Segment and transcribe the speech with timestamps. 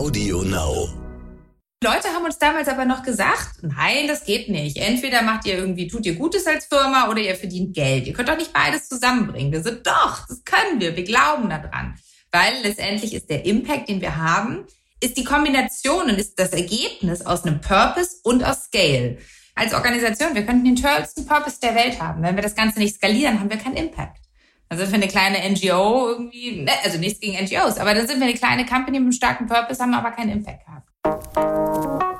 [0.00, 0.88] Audio Now.
[1.84, 4.78] Leute haben uns damals aber noch gesagt, nein, das geht nicht.
[4.78, 8.06] Entweder macht ihr irgendwie, tut ihr Gutes als Firma oder ihr verdient Geld.
[8.06, 9.52] Ihr könnt doch nicht beides zusammenbringen.
[9.52, 10.96] Wir sind doch, das können wir.
[10.96, 11.98] Wir glauben daran.
[12.32, 14.64] Weil letztendlich ist der Impact, den wir haben,
[15.02, 19.18] ist die Kombination und ist das Ergebnis aus einem Purpose und aus Scale.
[19.54, 22.22] Als Organisation, wir könnten den tollsten Purpose der Welt haben.
[22.22, 24.19] Wenn wir das Ganze nicht skalieren, haben wir keinen Impact.
[24.72, 28.28] Also für eine kleine NGO irgendwie, ne, also nichts gegen NGOs, aber dann sind wir
[28.28, 32.19] eine kleine Company mit einem starken Purpose, haben aber keinen Impact gehabt.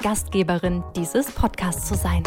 [0.00, 2.22] Gastgeberin dieses Podcasts zu sein.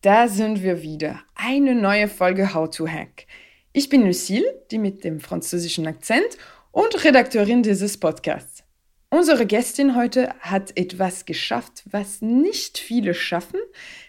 [0.00, 1.20] Da sind wir wieder.
[1.34, 3.26] Eine neue Folge How to Hack.
[3.74, 6.38] Ich bin Lucille, die mit dem französischen Akzent
[6.70, 8.64] und Redakteurin dieses Podcasts.
[9.10, 13.60] Unsere Gästin heute hat etwas geschafft, was nicht viele schaffen.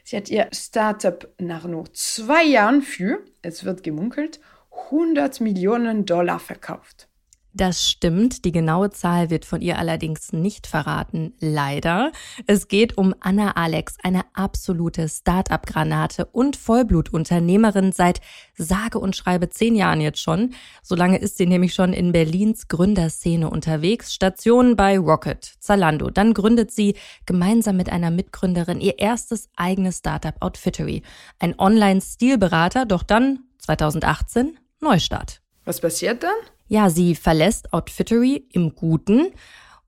[0.05, 4.39] Sie hat ihr Startup nach nur zwei Jahren für, es wird gemunkelt,
[4.85, 7.09] 100 Millionen Dollar verkauft.
[7.53, 12.13] Das stimmt, die genaue Zahl wird von ihr allerdings nicht verraten, leider.
[12.47, 18.21] Es geht um Anna Alex, eine absolute Start-up-Granate und Vollblutunternehmerin seit
[18.57, 20.53] sage und schreibe zehn Jahren jetzt schon.
[20.81, 26.09] So lange ist sie nämlich schon in Berlins Gründerszene unterwegs, Stationen bei Rocket, Zalando.
[26.09, 31.03] Dann gründet sie gemeinsam mit einer Mitgründerin ihr erstes eigenes Startup Outfittery,
[31.37, 35.40] ein Online-Stilberater, doch dann 2018 Neustart.
[35.65, 36.31] Was passiert dann?
[36.67, 39.31] Ja, sie verlässt Outfittery im Guten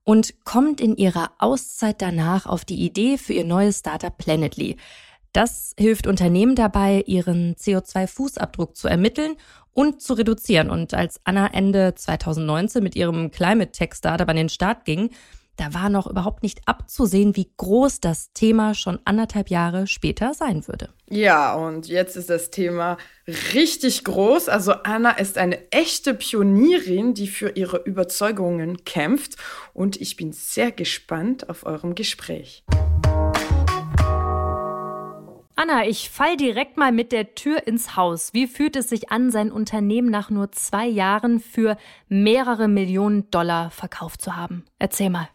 [0.04, 4.76] und kommt in ihrer Auszeit danach auf die Idee für ihr neues Startup Planetly.
[5.32, 9.34] Das hilft Unternehmen dabei, ihren CO2-Fußabdruck zu ermitteln
[9.72, 10.70] und zu reduzieren.
[10.70, 15.10] Und als Anna Ende 2019 mit ihrem Climate Tech Startup an den Start ging,
[15.56, 20.66] da war noch überhaupt nicht abzusehen, wie groß das Thema schon anderthalb Jahre später sein
[20.66, 20.88] würde.
[21.08, 22.96] Ja, und jetzt ist das Thema
[23.52, 24.48] richtig groß.
[24.48, 29.36] Also Anna ist eine echte Pionierin, die für ihre Überzeugungen kämpft.
[29.72, 32.64] Und ich bin sehr gespannt auf eurem Gespräch.
[35.56, 38.34] Anna, ich fall direkt mal mit der Tür ins Haus.
[38.34, 41.76] Wie fühlt es sich an, sein Unternehmen nach nur zwei Jahren für
[42.08, 44.64] mehrere Millionen Dollar verkauft zu haben?
[44.80, 45.28] Erzähl mal.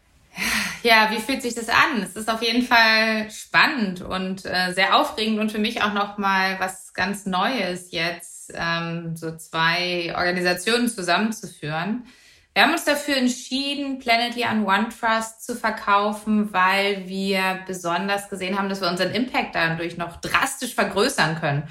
[0.83, 2.01] Ja, wie fühlt sich das an?
[2.01, 6.17] Es ist auf jeden Fall spannend und äh, sehr aufregend und für mich auch noch
[6.17, 12.05] mal was ganz Neues jetzt, ähm, so zwei Organisationen zusammenzuführen.
[12.53, 18.69] Wir haben uns dafür entschieden, Planetly an OneTrust zu verkaufen, weil wir besonders gesehen haben,
[18.69, 21.63] dass wir unseren Impact dadurch noch drastisch vergrößern können.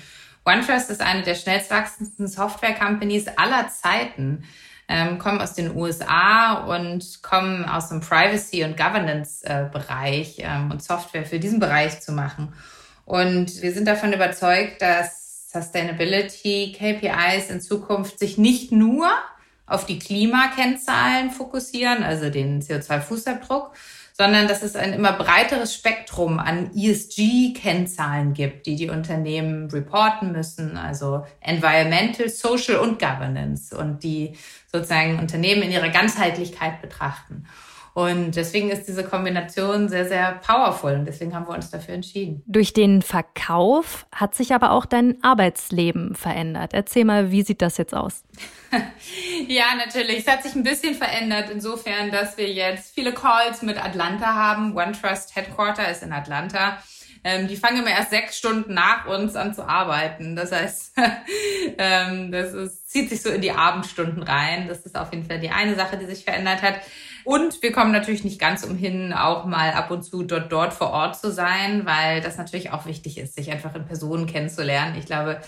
[0.44, 4.44] OneTrust ist eine der schnellst wachsendsten Software-Companies aller Zeiten
[4.88, 11.26] ähm, kommen aus den USA und kommen aus dem Privacy- und Governance-Bereich ähm, und Software
[11.26, 12.54] für diesen Bereich zu machen.
[13.04, 19.08] Und wir sind davon überzeugt, dass Sustainability KPIs in Zukunft sich nicht nur
[19.66, 23.70] auf die Klimakennzahlen fokussieren, also den CO2-Fußabdruck,
[24.20, 30.76] sondern dass es ein immer breiteres Spektrum an ESG-Kennzahlen gibt, die die Unternehmen reporten müssen,
[30.76, 34.36] also Environmental, Social und Governance und die
[34.72, 37.46] sozusagen Unternehmen in ihrer Ganzheitlichkeit betrachten.
[37.98, 42.44] Und deswegen ist diese Kombination sehr, sehr powerful und deswegen haben wir uns dafür entschieden.
[42.46, 46.74] Durch den Verkauf hat sich aber auch dein Arbeitsleben verändert.
[46.74, 48.22] Erzähl mal, wie sieht das jetzt aus?
[49.48, 50.18] ja, natürlich.
[50.18, 54.76] Es hat sich ein bisschen verändert insofern, dass wir jetzt viele Calls mit Atlanta haben.
[54.76, 56.78] OneTrust Headquarter ist in Atlanta.
[57.24, 60.36] Ähm, die fangen immer erst sechs Stunden nach uns an zu arbeiten.
[60.36, 60.92] Das heißt,
[61.78, 64.68] ähm, das ist, zieht sich so in die Abendstunden rein.
[64.68, 66.74] Das ist auf jeden Fall die eine Sache, die sich verändert hat.
[67.28, 70.92] Und wir kommen natürlich nicht ganz umhin, auch mal ab und zu dort, dort vor
[70.92, 74.96] Ort zu sein, weil das natürlich auch wichtig ist, sich einfach in Personen kennenzulernen.
[74.98, 75.38] Ich glaube,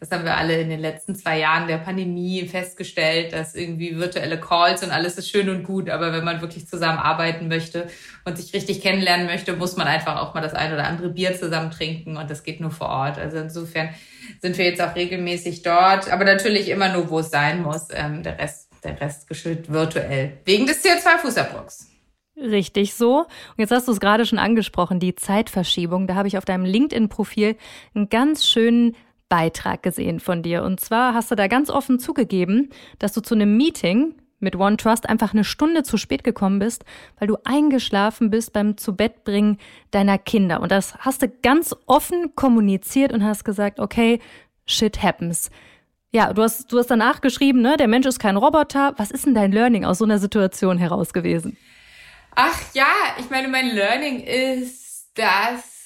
[0.00, 4.40] das haben wir alle in den letzten zwei Jahren der Pandemie festgestellt, dass irgendwie virtuelle
[4.40, 7.86] Calls und alles ist schön und gut, aber wenn man wirklich zusammenarbeiten möchte
[8.24, 11.38] und sich richtig kennenlernen möchte, muss man einfach auch mal das ein oder andere Bier
[11.38, 13.18] zusammen trinken und das geht nur vor Ort.
[13.18, 13.90] Also insofern
[14.40, 17.88] sind wir jetzt auch regelmäßig dort, aber natürlich immer nur, wo es sein muss.
[17.92, 20.38] Ähm, der Rest der Rest geschüttet virtuell.
[20.44, 21.86] Wegen des CO2-Fußabdrucks.
[22.36, 23.20] Richtig so.
[23.20, 26.06] Und jetzt hast du es gerade schon angesprochen, die Zeitverschiebung.
[26.06, 27.56] Da habe ich auf deinem LinkedIn-Profil
[27.94, 28.94] einen ganz schönen
[29.28, 30.62] Beitrag gesehen von dir.
[30.62, 35.08] Und zwar hast du da ganz offen zugegeben, dass du zu einem Meeting mit OneTrust
[35.08, 36.84] einfach eine Stunde zu spät gekommen bist,
[37.18, 39.58] weil du eingeschlafen bist beim Zubettbringen
[39.90, 40.60] deiner Kinder.
[40.60, 44.20] Und das hast du ganz offen kommuniziert und hast gesagt, okay,
[44.66, 45.50] shit happens.
[46.12, 48.94] Ja, du hast, du hast danach geschrieben, ne, der Mensch ist kein Roboter.
[48.96, 51.56] Was ist denn dein Learning aus so einer Situation heraus gewesen?
[52.34, 55.76] Ach ja, ich meine, mein Learning ist, dass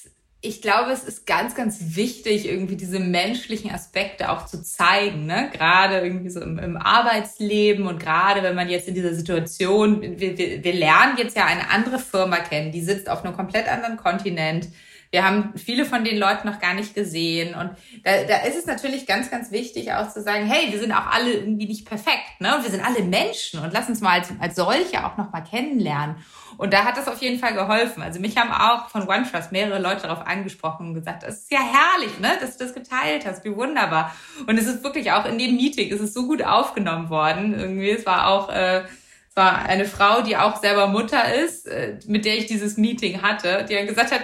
[0.43, 5.51] ich glaube, es ist ganz, ganz wichtig, irgendwie diese menschlichen Aspekte auch zu zeigen, ne?
[5.53, 10.37] Gerade irgendwie so im, im Arbeitsleben und gerade wenn man jetzt in dieser Situation, wir,
[10.37, 13.97] wir, wir lernen jetzt ja eine andere Firma kennen, die sitzt auf einem komplett anderen
[13.97, 14.69] Kontinent.
[15.11, 17.53] Wir haben viele von den Leuten noch gar nicht gesehen.
[17.53, 17.71] Und
[18.03, 21.07] da, da ist es natürlich ganz, ganz wichtig auch zu sagen, hey, wir sind auch
[21.07, 22.57] alle irgendwie nicht perfekt, ne?
[22.61, 26.15] Wir sind alle Menschen und lass uns mal als, als solche auch noch mal kennenlernen.
[26.57, 28.01] Und da hat das auf jeden Fall geholfen.
[28.01, 31.59] Also mich haben auch von OneTrust mehrere Leute darauf angesprochen und gesagt, es ist ja
[31.59, 34.15] herrlich, ne, dass du das geteilt hast, wie wunderbar.
[34.47, 37.57] Und es ist wirklich auch in dem Meeting, es ist so gut aufgenommen worden.
[37.59, 38.83] Irgendwie, es war auch, äh,
[39.29, 43.21] es war eine Frau, die auch selber Mutter ist, äh, mit der ich dieses Meeting
[43.21, 44.21] hatte, die dann gesagt hat,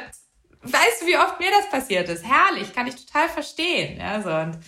[0.71, 2.25] weißt du, wie oft mir das passiert ist?
[2.25, 3.99] Herrlich, kann ich total verstehen.
[3.99, 4.59] Ja, so und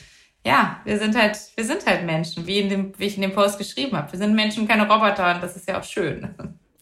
[0.45, 3.33] ja, wir sind halt, wir sind halt Menschen, wie in dem, wie ich in dem
[3.33, 4.11] Post geschrieben habe.
[4.11, 6.29] Wir sind Menschen, keine Roboter und das ist ja auch schön.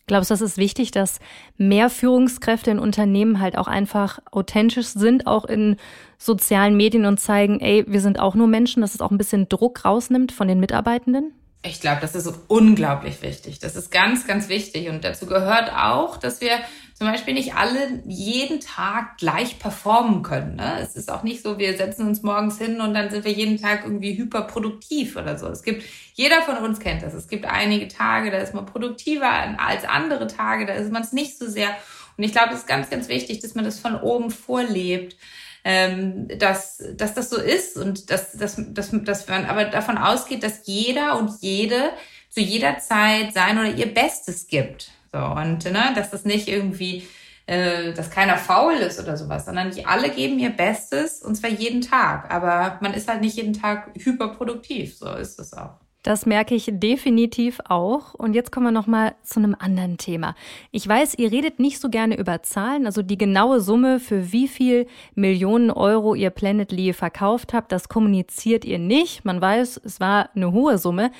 [0.05, 1.19] Glaubst du, das ist wichtig, dass
[1.57, 5.75] mehr Führungskräfte in Unternehmen halt auch einfach authentisch sind, auch in
[6.17, 9.49] sozialen Medien und zeigen, ey, wir sind auch nur Menschen, dass es auch ein bisschen
[9.49, 11.33] Druck rausnimmt von den Mitarbeitenden?
[11.63, 13.59] Ich glaube, das ist unglaublich wichtig.
[13.59, 14.87] Das ist ganz, ganz wichtig.
[14.89, 16.51] Und dazu gehört auch, dass wir
[16.97, 20.55] zum Beispiel nicht alle jeden Tag gleich performen können.
[20.55, 20.79] Ne?
[20.81, 23.61] Es ist auch nicht so, wir setzen uns morgens hin und dann sind wir jeden
[23.61, 25.45] Tag irgendwie hyperproduktiv oder so.
[25.47, 25.83] Es gibt,
[26.15, 27.13] jeder von uns kennt das.
[27.13, 29.29] Es gibt einige Tage, da ist man produktiver
[29.59, 31.69] als andere Tage, da ist man es nicht so sehr.
[32.17, 35.15] Und ich glaube, es ist ganz, ganz wichtig, dass man das von oben vorlebt.
[35.63, 40.41] Ähm, dass, dass das so ist und dass, dass, dass, dass man aber davon ausgeht,
[40.41, 41.91] dass jeder und jede
[42.29, 44.91] zu jeder Zeit sein oder ihr Bestes gibt.
[45.11, 47.07] So, und ne, dass das nicht irgendwie,
[47.45, 51.49] äh, dass keiner faul ist oder sowas, sondern die alle geben ihr Bestes und zwar
[51.49, 52.31] jeden Tag.
[52.31, 54.97] Aber man ist halt nicht jeden Tag hyperproduktiv.
[54.97, 55.79] So ist es auch.
[56.07, 58.13] Das merke ich definitiv auch.
[58.13, 60.35] Und jetzt kommen wir noch mal zu einem anderen Thema.
[60.71, 64.47] Ich weiß, ihr redet nicht so gerne über Zahlen, also die genaue Summe, für wie
[64.47, 69.25] viel Millionen Euro ihr Planetly verkauft habt, das kommuniziert ihr nicht.
[69.25, 71.11] Man weiß, es war eine hohe Summe.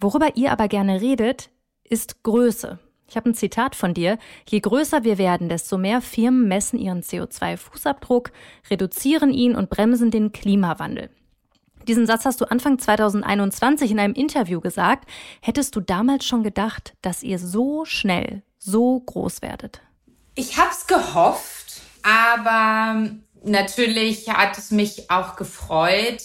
[0.00, 1.50] Worüber ihr aber gerne redet,
[1.84, 2.80] ist Größe.
[3.14, 4.18] Ich habe ein Zitat von dir.
[4.48, 8.32] Je größer wir werden, desto mehr Firmen messen ihren CO2-Fußabdruck,
[8.68, 11.10] reduzieren ihn und bremsen den Klimawandel.
[11.86, 15.08] Diesen Satz hast du Anfang 2021 in einem Interview gesagt.
[15.40, 19.80] Hättest du damals schon gedacht, dass ihr so schnell, so groß werdet?
[20.34, 23.10] Ich habe es gehofft, aber
[23.44, 26.20] natürlich hat es mich auch gefreut,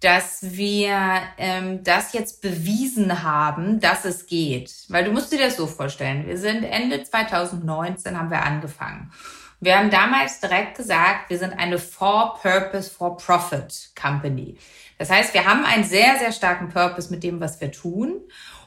[0.00, 4.72] dass wir ähm, das jetzt bewiesen haben, dass es geht.
[4.88, 6.26] Weil du musst dir das so vorstellen.
[6.26, 9.12] Wir sind Ende 2019 haben wir angefangen.
[9.60, 14.56] Wir haben damals direkt gesagt, wir sind eine For-Purpose, For-Profit Company.
[14.98, 18.20] Das heißt, wir haben einen sehr, sehr starken Purpose mit dem, was wir tun.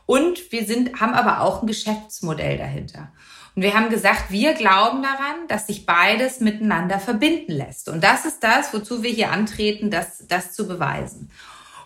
[0.05, 3.13] Und wir sind, haben aber auch ein Geschäftsmodell dahinter.
[3.55, 7.89] Und wir haben gesagt, wir glauben daran, dass sich beides miteinander verbinden lässt.
[7.89, 11.29] Und das ist das, wozu wir hier antreten, das, das zu beweisen.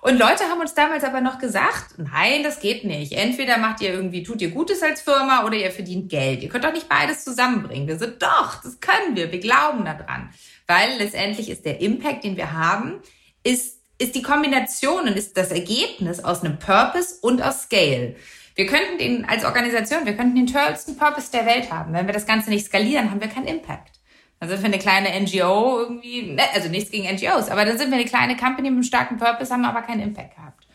[0.06, 3.14] Und Leute haben uns damals aber noch gesagt, nein, das geht nicht.
[3.14, 6.44] Entweder macht ihr irgendwie, tut ihr Gutes als Firma oder ihr verdient Geld.
[6.44, 7.88] Ihr könnt doch nicht beides zusammenbringen.
[7.88, 9.32] Wir sind doch, das können wir.
[9.32, 10.30] Wir glauben daran.
[10.68, 13.02] Weil letztendlich ist der Impact, den wir haben,
[13.44, 18.16] ist, ist die Kombination und ist das Ergebnis aus einem Purpose und aus Scale.
[18.56, 21.94] Wir könnten den als Organisation, wir könnten den tollsten Purpose der Welt haben.
[21.94, 24.00] Wenn wir das Ganze nicht skalieren, haben wir keinen Impact.
[24.40, 27.98] Also für eine kleine NGO irgendwie, ne, also nichts gegen NGOs, aber dann sind wir
[27.98, 30.68] eine kleine Company mit einem starken Purpose, haben aber keinen Impact gehabt.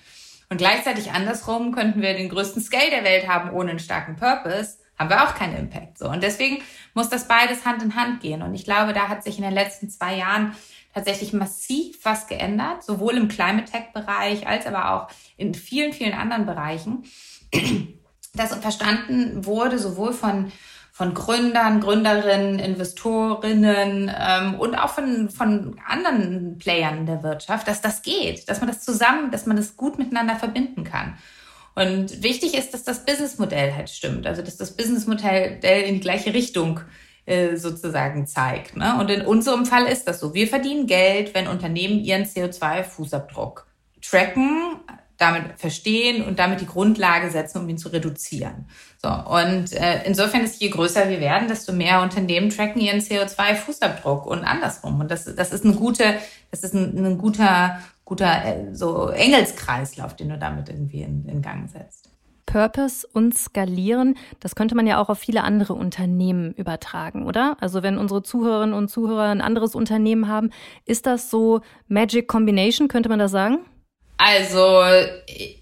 [0.51, 4.79] Und gleichzeitig andersrum könnten wir den größten Scale der Welt haben ohne einen starken Purpose,
[4.99, 5.99] haben wir auch keinen Impact.
[5.99, 6.09] So.
[6.09, 8.43] Und deswegen muss das beides Hand in Hand gehen.
[8.43, 10.55] Und ich glaube, da hat sich in den letzten zwei Jahren
[10.93, 16.15] tatsächlich massiv was geändert, sowohl im Climate Tech Bereich als aber auch in vielen, vielen
[16.15, 17.05] anderen Bereichen
[18.35, 20.53] das verstanden wurde, sowohl von,
[20.93, 27.81] von Gründern, Gründerinnen, Investorinnen ähm, und auch von, von anderen Playern in der Wirtschaft, dass
[27.81, 31.19] das geht, dass man das zusammen, dass man das gut miteinander verbinden kann.
[31.75, 36.35] Und wichtig ist, dass das Businessmodell halt stimmt, also dass das Businessmodell in die gleiche
[36.35, 36.81] Richtung
[37.27, 38.77] äh, sozusagen zeigt.
[38.77, 38.99] Ne?
[38.99, 40.35] Und in unserem Fall ist das so.
[40.35, 43.67] Wir verdienen Geld, wenn Unternehmen ihren CO2-Fußabdruck
[44.03, 44.81] tracken,
[45.21, 48.67] damit verstehen und damit die Grundlage setzen, um ihn zu reduzieren.
[49.03, 54.25] So und äh, insofern ist je größer wir werden, desto mehr Unternehmen tracken ihren CO2-Fußabdruck
[54.25, 55.01] und andersrum.
[55.01, 56.15] Und das, das ist eine gute,
[56.51, 61.43] das ist ein, ein guter, guter äh, so Engelskreislauf, den du damit irgendwie in, in
[61.43, 62.11] Gang setzt.
[62.51, 67.57] Purpose und Skalieren, das könnte man ja auch auf viele andere Unternehmen übertragen, oder?
[67.61, 70.51] Also wenn unsere Zuhörerinnen und Zuhörer ein anderes Unternehmen haben,
[70.85, 73.59] ist das so Magic Combination, könnte man das sagen?
[74.23, 74.85] Also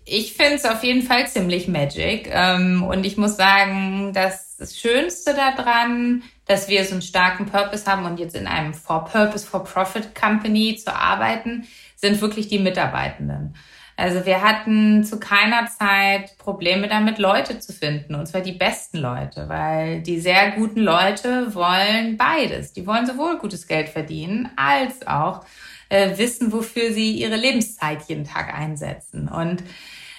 [0.04, 2.28] ich finde es auf jeden Fall ziemlich magic.
[2.32, 8.04] Ähm, und ich muss sagen, das Schönste daran, dass wir so einen starken Purpose haben
[8.04, 13.54] und jetzt in einem For-Purpose, For-Profit Company zu arbeiten, sind wirklich die Mitarbeitenden.
[13.96, 18.98] Also wir hatten zu keiner Zeit Probleme damit, Leute zu finden, und zwar die besten
[18.98, 22.72] Leute, weil die sehr guten Leute wollen beides.
[22.72, 25.44] Die wollen sowohl gutes Geld verdienen als auch
[25.88, 29.28] äh, wissen, wofür sie ihre Lebenszeit jeden Tag einsetzen.
[29.28, 29.62] Und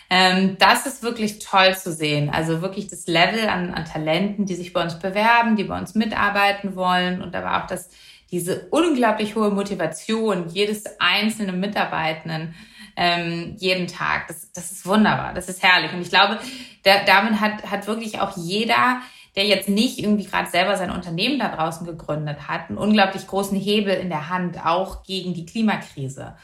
[0.09, 2.29] ähm, das ist wirklich toll zu sehen.
[2.29, 5.93] Also wirklich das Level an, an Talenten, die sich bei uns bewerben, die bei uns
[5.93, 7.89] mitarbeiten wollen und aber auch das,
[8.31, 12.55] diese unglaublich hohe Motivation jedes einzelnen Mitarbeitenden
[12.95, 14.27] ähm, jeden Tag.
[14.27, 15.93] Das, das ist wunderbar, das ist herrlich.
[15.93, 16.39] Und ich glaube,
[16.83, 19.01] da, damit hat, hat wirklich auch jeder,
[19.35, 23.57] der jetzt nicht irgendwie gerade selber sein Unternehmen da draußen gegründet hat, einen unglaublich großen
[23.57, 26.35] Hebel in der Hand, auch gegen die Klimakrise.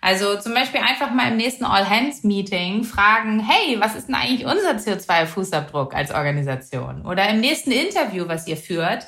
[0.00, 4.72] Also zum Beispiel einfach mal im nächsten All-Hands-Meeting fragen, hey, was ist denn eigentlich unser
[4.72, 7.06] CO2-Fußabdruck als Organisation?
[7.06, 9.06] Oder im nächsten Interview, was ihr führt,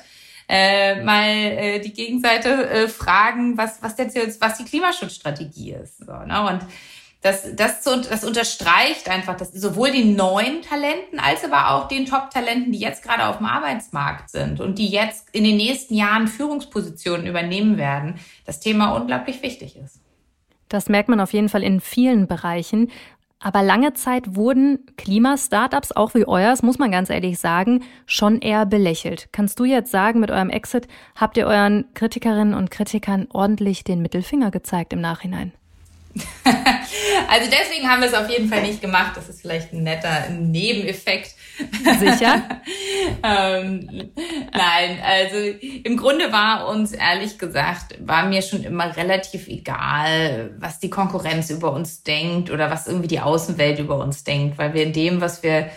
[0.49, 4.07] äh, mal äh, die Gegenseite äh, fragen, was, was, der,
[4.39, 5.99] was die Klimaschutzstrategie ist.
[5.99, 6.47] So, ne?
[6.47, 6.61] Und
[7.21, 12.71] das, das, das unterstreicht einfach, dass sowohl den neuen Talenten als aber auch den Top-Talenten,
[12.71, 17.25] die jetzt gerade auf dem Arbeitsmarkt sind und die jetzt in den nächsten Jahren Führungspositionen
[17.25, 19.99] übernehmen werden, das Thema unglaublich wichtig ist.
[20.69, 22.91] Das merkt man auf jeden Fall in vielen Bereichen.
[23.39, 28.65] Aber lange Zeit wurden Klimastartups, auch wie euers, muss man ganz ehrlich sagen, schon eher
[28.65, 29.29] belächelt.
[29.31, 34.01] Kannst du jetzt sagen, mit eurem Exit habt ihr euren Kritikerinnen und Kritikern ordentlich den
[34.01, 35.53] Mittelfinger gezeigt im Nachhinein?
[37.29, 39.13] also deswegen haben wir es auf jeden Fall nicht gemacht.
[39.15, 41.35] Das ist vielleicht ein netter Nebeneffekt.
[41.99, 42.43] Sicher?
[43.23, 44.11] ähm,
[44.53, 50.79] nein, also im Grunde war uns ehrlich gesagt, war mir schon immer relativ egal, was
[50.79, 54.83] die Konkurrenz über uns denkt oder was irgendwie die Außenwelt über uns denkt, weil wir
[54.83, 55.69] in dem, was wir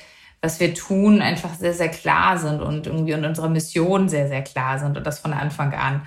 [0.42, 4.42] was wir tun, einfach sehr, sehr klar sind und irgendwie in unserer Mission sehr, sehr
[4.42, 6.02] klar sind und das von Anfang an.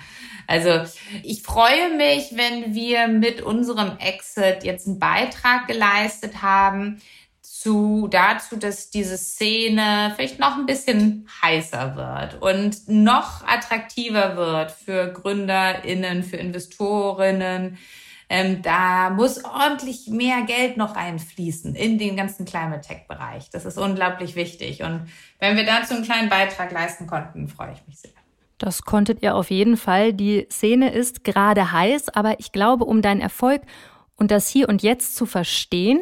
[0.46, 0.84] Also
[1.22, 7.00] ich freue mich, wenn wir mit unserem Exit jetzt einen Beitrag geleistet haben
[7.64, 14.70] zu, dazu, dass diese Szene vielleicht noch ein bisschen heißer wird und noch attraktiver wird
[14.70, 17.78] für GründerInnen, für Investorinnen.
[18.28, 23.48] Ähm, da muss ordentlich mehr Geld noch einfließen in den ganzen Climate Tech Bereich.
[23.50, 24.82] Das ist unglaublich wichtig.
[24.82, 25.08] Und
[25.38, 28.23] wenn wir dazu einen kleinen Beitrag leisten konnten, freue ich mich sehr.
[28.58, 30.12] Das konntet ihr auf jeden Fall.
[30.12, 33.62] Die Szene ist gerade heiß, aber ich glaube, um deinen Erfolg
[34.16, 36.00] und das Hier und Jetzt zu verstehen,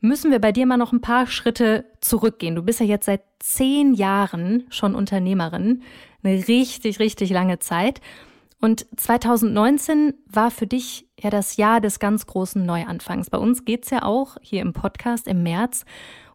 [0.00, 2.54] müssen wir bei dir mal noch ein paar Schritte zurückgehen.
[2.54, 5.82] Du bist ja jetzt seit zehn Jahren schon Unternehmerin.
[6.22, 8.00] Eine richtig, richtig lange Zeit.
[8.60, 13.30] Und 2019 war für dich ja das Jahr des ganz großen Neuanfangs.
[13.30, 15.84] Bei uns geht's ja auch hier im Podcast im März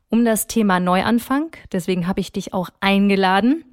[0.10, 1.52] um das Thema Neuanfang.
[1.72, 3.64] Deswegen habe ich dich auch eingeladen.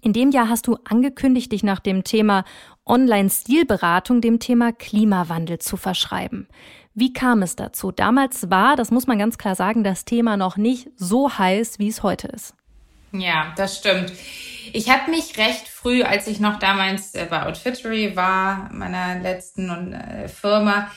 [0.00, 2.44] In dem Jahr hast du angekündigt, dich nach dem Thema
[2.86, 6.48] Online-Stilberatung dem Thema Klimawandel zu verschreiben.
[6.94, 7.92] Wie kam es dazu?
[7.92, 11.88] Damals war, das muss man ganz klar sagen, das Thema noch nicht so heiß, wie
[11.88, 12.54] es heute ist.
[13.12, 14.12] Ja, das stimmt.
[14.72, 19.92] Ich habe mich recht früh, als ich noch damals äh, bei Outfittery war, meiner letzten
[19.92, 20.90] äh, Firma,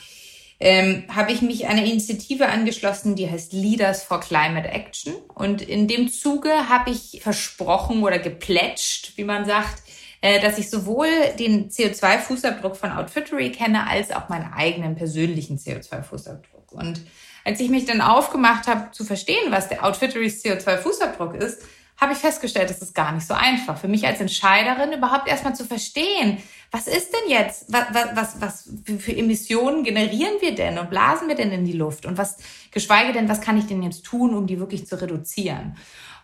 [0.58, 5.14] ähm, habe ich mich einer Initiative angeschlossen, die heißt Leaders for Climate Action.
[5.34, 9.82] Und in dem Zuge habe ich versprochen oder geplätscht, wie man sagt,
[10.22, 11.08] äh, dass ich sowohl
[11.38, 16.72] den CO2-Fußabdruck von Outfittery kenne, als auch meinen eigenen persönlichen CO2-Fußabdruck.
[16.72, 17.02] Und
[17.44, 21.62] als ich mich dann aufgemacht habe, zu verstehen, was der Outfitterys CO2-Fußabdruck ist,
[21.98, 23.78] habe ich festgestellt, das ist gar nicht so einfach.
[23.78, 28.70] Für mich als Entscheiderin überhaupt erstmal zu verstehen, was ist denn jetzt, was, was, was
[28.98, 32.38] für Emissionen generieren wir denn und blasen wir denn in die Luft und was,
[32.70, 35.76] geschweige denn, was kann ich denn jetzt tun, um die wirklich zu reduzieren?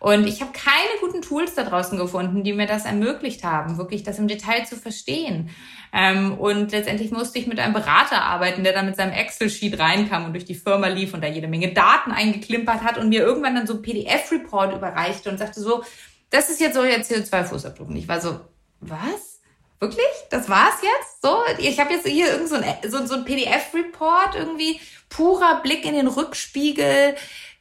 [0.02, 4.02] Und ich habe keine guten Tools da draußen gefunden, die mir das ermöglicht haben, wirklich
[4.02, 5.50] das im Detail zu verstehen.
[5.92, 10.24] Ähm, und letztendlich musste ich mit einem Berater arbeiten, der dann mit seinem Excel-Sheet reinkam
[10.24, 13.54] und durch die Firma lief und da jede Menge Daten eingeklimpert hat und mir irgendwann
[13.54, 15.84] dann so ein PDF-Report überreichte und sagte so,
[16.30, 17.86] das ist jetzt so euer CO2-Fußabdruck.
[17.86, 18.40] Und ich war so,
[18.80, 19.31] was?
[19.82, 20.06] Wirklich?
[20.30, 21.22] Das war's jetzt?
[21.22, 25.84] So, ich habe jetzt hier irgend so ein, so, so ein PDF-Report, irgendwie purer Blick
[25.84, 27.16] in den Rückspiegel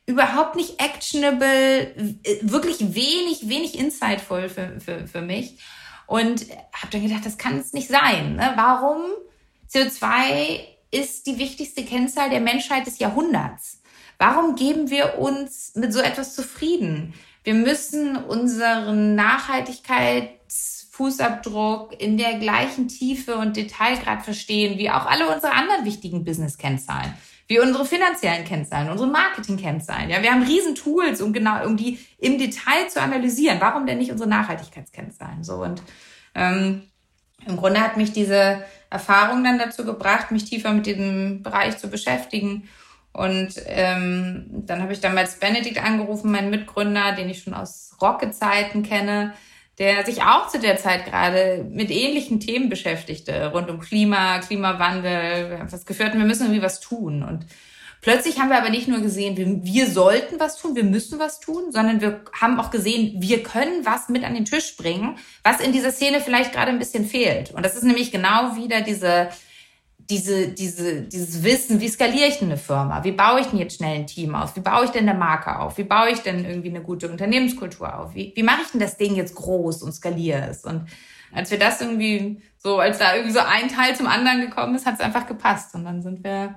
[0.06, 1.96] überhaupt nicht actionable,
[2.42, 5.58] wirklich wenig, wenig insightful für, für, für mich.
[6.06, 8.36] Und habe dann gedacht, das kann es nicht sein.
[8.36, 8.54] Ne?
[8.56, 9.02] Warum?
[9.74, 10.60] CO2
[10.92, 13.82] ist die wichtigste Kennzahl der Menschheit des Jahrhunderts.
[14.20, 17.16] warum geben wir uns mit so etwas zufrieden?
[17.44, 19.16] Wir müssen unseren
[20.92, 27.14] Nachhaltigkeitsfußabdruck in der gleichen Tiefe und Detailgrad verstehen, wie auch alle unsere anderen wichtigen Business-Kennzahlen
[27.48, 30.10] wie unsere finanziellen Kennzahlen, unsere Marketing-Kennzahlen.
[30.10, 33.60] Ja, wir haben riesen Tools, um genau, um die im Detail zu analysieren.
[33.60, 35.44] Warum denn nicht unsere Nachhaltigkeitskennzahlen?
[35.44, 35.84] So und
[36.34, 36.84] ähm,
[37.46, 41.90] im Grunde hat mich diese Erfahrung dann dazu gebracht, mich tiefer mit diesem Bereich zu
[41.90, 42.70] beschäftigen.
[43.12, 48.84] Und ähm, dann habe ich damals Benedikt angerufen, meinen Mitgründer, den ich schon aus Rocke-Zeiten
[48.84, 49.34] kenne,
[49.82, 55.50] der sich auch zu der Zeit gerade mit ähnlichen Themen beschäftigte, rund um Klima, Klimawandel.
[55.50, 57.24] Wir haben das geführt, wir müssen irgendwie was tun.
[57.24, 57.48] Und
[58.00, 61.40] plötzlich haben wir aber nicht nur gesehen, wir, wir sollten was tun, wir müssen was
[61.40, 65.60] tun, sondern wir haben auch gesehen, wir können was mit an den Tisch bringen, was
[65.60, 67.50] in dieser Szene vielleicht gerade ein bisschen fehlt.
[67.50, 69.30] Und das ist nämlich genau wieder diese
[70.12, 73.02] diese, diese, dieses Wissen, wie skaliere ich denn eine Firma?
[73.06, 74.54] Wie baue ich denn jetzt schnell ein Team aus?
[74.58, 75.78] Wie baue ich denn eine Marke auf?
[75.78, 78.14] Wie baue ich denn irgendwie eine gute Unternehmenskultur auf?
[78.14, 80.66] Wie, wie mache ich denn das Ding jetzt groß und skaliere es?
[80.66, 80.84] Und
[81.32, 84.86] als wir das irgendwie so, als da irgendwie so ein Teil zum anderen gekommen ist,
[84.86, 85.74] hat es einfach gepasst.
[85.76, 86.56] Und dann sind wir,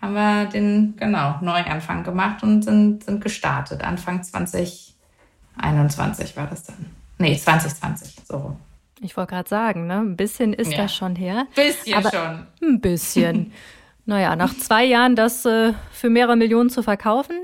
[0.00, 3.84] haben wir den, genau, Neuanfang gemacht und sind, sind gestartet.
[3.84, 6.86] Anfang 2021 war das dann.
[7.18, 8.56] Nee, 2020, so
[9.00, 9.98] ich wollte gerade sagen, ne?
[9.98, 10.78] ein bisschen ist ja.
[10.78, 11.46] das schon her.
[11.54, 12.46] Bisschen aber schon.
[12.62, 13.52] Ein bisschen.
[14.06, 17.36] naja, nach zwei Jahren das äh, für mehrere Millionen zu verkaufen,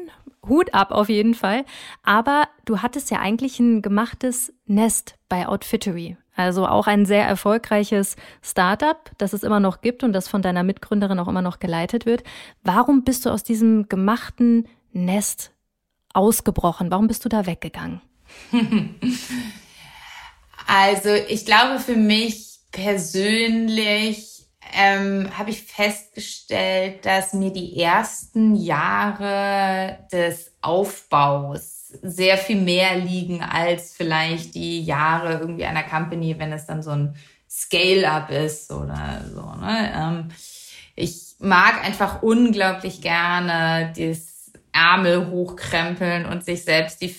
[0.48, 1.64] Hut ab auf jeden Fall.
[2.02, 6.16] Aber du hattest ja eigentlich ein gemachtes Nest bei Outfittery.
[6.36, 10.64] Also auch ein sehr erfolgreiches Startup, das es immer noch gibt und das von deiner
[10.64, 12.24] Mitgründerin auch immer noch geleitet wird.
[12.62, 15.52] Warum bist du aus diesem gemachten Nest
[16.12, 16.90] ausgebrochen?
[16.90, 18.00] Warum bist du da weggegangen?
[20.66, 24.34] Also ich glaube für mich persönlich
[24.74, 33.42] ähm, habe ich festgestellt, dass mir die ersten Jahre des Aufbaus sehr viel mehr liegen
[33.42, 37.14] als vielleicht die Jahre irgendwie einer Company, wenn es dann so ein
[37.48, 39.42] Scale-up ist oder so.
[39.42, 39.92] Ne?
[39.94, 40.28] Ähm,
[40.96, 47.14] ich mag einfach unglaublich gerne das Ärmel hochkrempeln und sich selbst die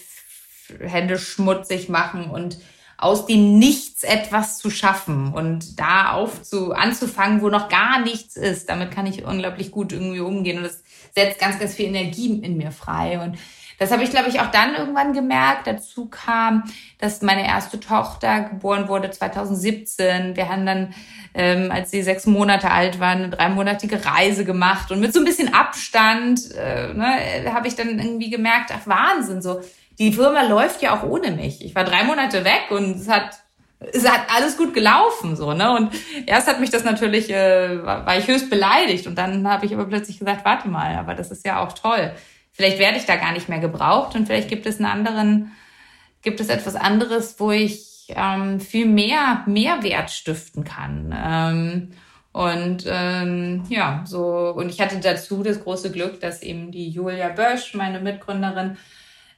[0.80, 2.58] Hände schmutzig machen und
[2.98, 8.70] aus dem Nichts etwas zu schaffen und da aufzu, anzufangen, wo noch gar nichts ist.
[8.70, 12.58] Damit kann ich unglaublich gut irgendwie umgehen und das setzt ganz, ganz viel Energie in
[12.58, 13.38] mir frei und
[13.78, 15.68] das habe ich, glaube ich, auch dann irgendwann gemerkt.
[15.68, 16.64] Dazu kam,
[17.00, 20.36] dass meine erste Tochter geboren wurde 2017.
[20.36, 20.94] Wir haben dann,
[21.34, 24.92] ähm, als sie sechs Monate alt war, eine dreimonatige Reise gemacht.
[24.92, 29.42] Und mit so ein bisschen Abstand äh, ne, habe ich dann irgendwie gemerkt, ach Wahnsinn,
[29.42, 29.60] so
[30.00, 31.64] die Firma läuft ja auch ohne mich.
[31.64, 33.40] Ich war drei Monate weg und es hat
[33.80, 35.72] es hat alles gut gelaufen so ne?
[35.72, 35.92] Und
[36.26, 39.86] erst hat mich das natürlich äh, war ich höchst beleidigt und dann habe ich aber
[39.86, 42.12] plötzlich gesagt warte mal aber das ist ja auch toll.
[42.52, 45.52] Vielleicht werde ich da gar nicht mehr gebraucht und vielleicht gibt es einen anderen
[46.22, 51.14] gibt es etwas anderes wo ich ähm, viel mehr Mehrwert stiften kann.
[51.18, 51.92] Ähm,
[52.32, 57.30] und ähm, ja so und ich hatte dazu das große Glück dass eben die Julia
[57.30, 58.78] Bösch meine Mitgründerin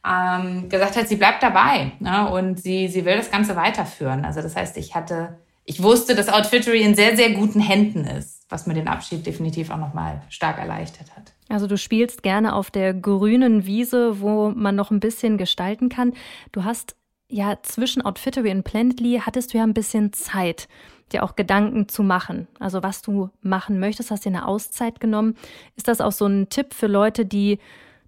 [0.08, 2.30] ähm, gesagt hat, sie bleibt dabei ne?
[2.30, 4.26] und sie, sie will das Ganze weiterführen.
[4.26, 8.46] Also das heißt, ich hatte, ich wusste, dass Outfittery in sehr, sehr guten Händen ist,
[8.50, 11.34] was mir den Abschied definitiv auch nochmal stark erleichtert hat.
[11.50, 16.14] Also du spielst gerne auf der grünen Wiese, wo man noch ein bisschen gestalten kann.
[16.52, 16.96] Du hast
[17.30, 20.68] ja zwischen Outfittery und Plantly hattest du ja ein bisschen Zeit,
[21.12, 22.48] dir auch Gedanken zu machen.
[22.60, 25.36] Also was du machen möchtest, hast dir eine Auszeit genommen.
[25.76, 27.60] Ist das auch so ein Tipp für Leute, die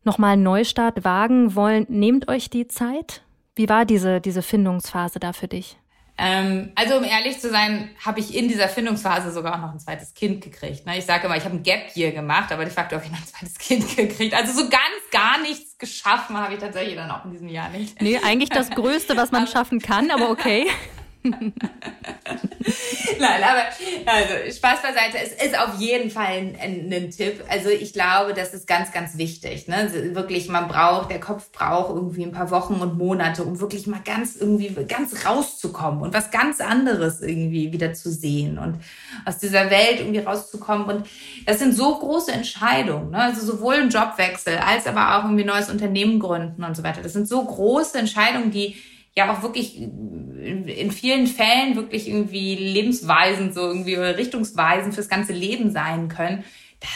[0.03, 3.21] nochmal einen Neustart wagen wollen, nehmt euch die Zeit.
[3.55, 5.77] Wie war diese, diese Findungsphase da für dich?
[6.21, 9.79] Ähm, also um ehrlich zu sein, habe ich in dieser Findungsphase sogar auch noch ein
[9.79, 10.85] zweites Kind gekriegt.
[10.85, 10.97] Ne?
[10.97, 13.19] Ich sage immer, ich habe ein Gap Year gemacht, aber de facto habe ich noch
[13.19, 14.33] ein zweites Kind gekriegt.
[14.33, 18.01] Also so ganz gar nichts geschaffen habe ich tatsächlich dann auch in diesem Jahr nicht.
[18.01, 20.67] Nee, eigentlich das Größte, was man schaffen kann, aber okay.
[23.19, 23.63] Nein, aber
[24.05, 25.17] also Spaß beiseite.
[25.21, 27.43] Es ist auf jeden Fall ein, ein, ein, Tipp.
[27.49, 29.67] Also ich glaube, das ist ganz, ganz wichtig.
[29.67, 29.89] Ne?
[30.13, 34.01] Wirklich, man braucht, der Kopf braucht irgendwie ein paar Wochen und Monate, um wirklich mal
[34.03, 38.79] ganz irgendwie ganz rauszukommen und was ganz anderes irgendwie wieder zu sehen und
[39.25, 40.87] aus dieser Welt irgendwie rauszukommen.
[40.87, 41.07] Und
[41.45, 43.11] das sind so große Entscheidungen.
[43.11, 43.17] Ne?
[43.17, 47.01] Also sowohl ein Jobwechsel als aber auch irgendwie neues Unternehmen gründen und so weiter.
[47.01, 48.75] Das sind so große Entscheidungen, die
[49.19, 55.71] ja auch wirklich in vielen Fällen wirklich irgendwie lebensweisend, so irgendwie richtungsweisend fürs ganze Leben
[55.71, 56.43] sein können,
[56.79, 56.87] da,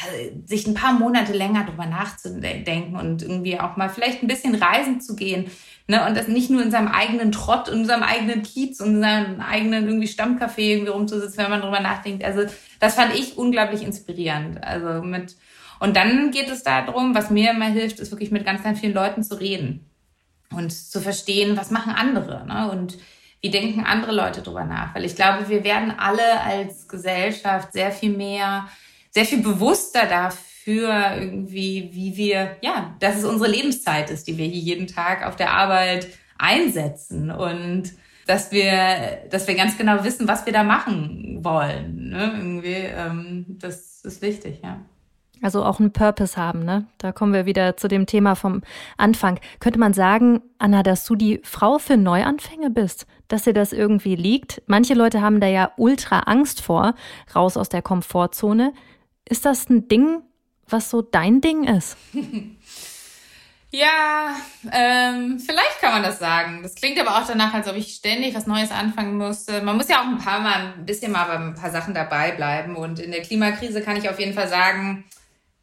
[0.45, 5.01] sich ein paar Monate länger drüber nachzudenken und irgendwie auch mal vielleicht ein bisschen reisen
[5.01, 5.51] zu gehen.
[5.87, 6.07] Ne?
[6.07, 9.85] Und das nicht nur in seinem eigenen Trott, in seinem eigenen Kiez in seinem eigenen
[9.85, 12.23] irgendwie Stammcafé irgendwie rumzusitzen, wenn man drüber nachdenkt.
[12.23, 12.43] Also
[12.79, 14.63] das fand ich unglaublich inspirierend.
[14.63, 15.35] Also mit
[15.81, 18.93] Und dann geht es darum, was mir immer hilft, ist wirklich mit ganz, ganz vielen
[18.93, 19.92] Leuten zu reden
[20.55, 22.71] und zu verstehen, was machen andere ne?
[22.71, 22.97] und
[23.41, 24.95] wie denken andere Leute drüber nach.
[24.95, 28.67] Weil ich glaube, wir werden alle als Gesellschaft sehr viel mehr,
[29.11, 34.45] sehr viel bewusster dafür irgendwie, wie wir, ja, dass es unsere Lebenszeit ist, die wir
[34.45, 37.91] hier jeden Tag auf der Arbeit einsetzen und
[38.25, 42.09] dass wir, dass wir ganz genau wissen, was wir da machen wollen.
[42.09, 42.33] Ne?
[42.37, 44.79] Irgendwie, ähm, das ist wichtig, ja.
[45.43, 46.87] Also auch einen Purpose haben, ne?
[46.99, 48.61] Da kommen wir wieder zu dem Thema vom
[48.95, 49.41] Anfang.
[49.59, 53.05] Könnte man sagen, Anna, dass du die Frau für Neuanfänge bist?
[53.27, 54.61] Dass dir das irgendwie liegt?
[54.67, 56.95] Manche Leute haben da ja ultra Angst vor,
[57.35, 58.73] raus aus der Komfortzone.
[59.27, 60.21] Ist das ein Ding,
[60.69, 61.97] was so dein Ding ist?
[63.75, 64.35] Ja,
[64.71, 66.61] ähm, vielleicht kann man das sagen.
[66.61, 69.63] Das klingt aber auch danach, als ob ich ständig was Neues anfangen musste.
[69.63, 72.33] Man muss ja auch ein paar Mal ein bisschen mal bei ein paar Sachen dabei
[72.33, 72.75] bleiben.
[72.75, 75.05] Und in der Klimakrise kann ich auf jeden Fall sagen,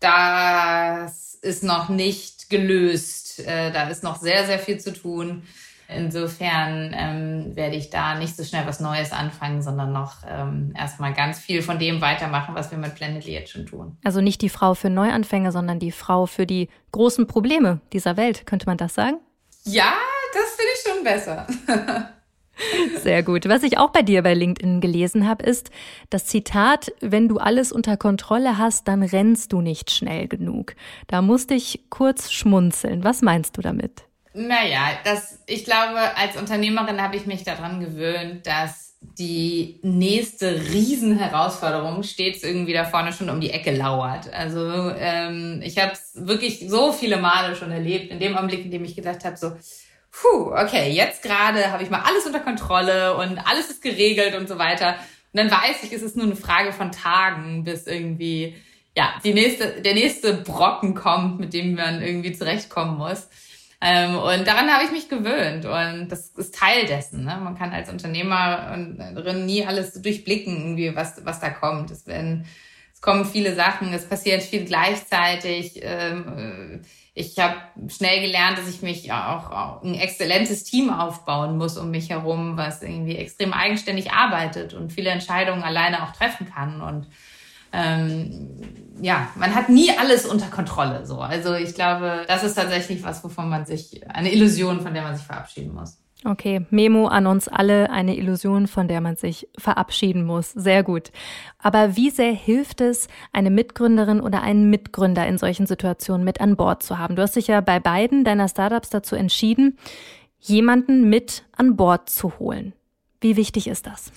[0.00, 3.40] das ist noch nicht gelöst.
[3.46, 5.42] Äh, da ist noch sehr, sehr viel zu tun.
[5.88, 11.12] Insofern ähm, werde ich da nicht so schnell was Neues anfangen, sondern noch ähm, erstmal
[11.12, 13.96] ganz viel von dem weitermachen, was wir mit Planetly jetzt schon tun.
[14.04, 18.46] Also nicht die Frau für Neuanfänge, sondern die Frau für die großen Probleme dieser Welt,
[18.46, 19.18] könnte man das sagen?
[19.64, 19.92] Ja,
[20.32, 22.10] das finde ich schon besser.
[23.02, 23.48] Sehr gut.
[23.48, 25.70] Was ich auch bei dir bei LinkedIn gelesen habe, ist
[26.10, 30.74] das Zitat, wenn du alles unter Kontrolle hast, dann rennst du nicht schnell genug.
[31.06, 33.04] Da musste ich kurz schmunzeln.
[33.04, 34.04] Was meinst du damit?
[34.32, 42.02] Naja, das, ich glaube, als Unternehmerin habe ich mich daran gewöhnt, dass die nächste Riesenherausforderung
[42.02, 44.32] stets irgendwie da vorne schon um die Ecke lauert.
[44.32, 48.70] Also ähm, ich habe es wirklich so viele Male schon erlebt, in dem Augenblick, in
[48.70, 49.52] dem ich gedacht habe, so,
[50.10, 54.48] puh, okay, jetzt gerade habe ich mal alles unter Kontrolle und alles ist geregelt und
[54.48, 54.96] so weiter.
[55.32, 58.56] Und dann weiß ich, es ist nur eine Frage von Tagen, bis irgendwie
[58.96, 63.28] ja die nächste, der nächste Brocken kommt, mit dem man irgendwie zurechtkommen muss.
[63.82, 67.24] Ähm, und daran habe ich mich gewöhnt und das ist Teil dessen.
[67.24, 67.40] Ne?
[67.42, 71.90] Man kann als Unternehmerin nie alles durchblicken, irgendwie, was, was da kommt.
[71.90, 72.44] Es, werden,
[72.92, 75.80] es kommen viele Sachen, es passiert viel gleichzeitig.
[75.82, 76.82] Ähm,
[77.20, 77.56] ich habe
[77.88, 82.56] schnell gelernt, dass ich mich auch, auch ein exzellentes Team aufbauen muss um mich herum,
[82.56, 86.80] was irgendwie extrem eigenständig arbeitet und viele Entscheidungen alleine auch treffen kann.
[86.80, 87.06] Und
[87.72, 88.50] ähm,
[89.00, 91.06] ja, man hat nie alles unter Kontrolle.
[91.06, 95.02] So, also ich glaube, das ist tatsächlich was, wovon man sich eine Illusion, von der
[95.02, 95.99] man sich verabschieden muss.
[96.22, 100.52] Okay, Memo an uns alle, eine Illusion, von der man sich verabschieden muss.
[100.52, 101.12] Sehr gut.
[101.58, 106.56] Aber wie sehr hilft es, eine Mitgründerin oder einen Mitgründer in solchen Situationen mit an
[106.56, 107.16] Bord zu haben?
[107.16, 109.78] Du hast dich ja bei beiden deiner Startups dazu entschieden,
[110.38, 112.74] jemanden mit an Bord zu holen.
[113.22, 114.12] Wie wichtig ist das?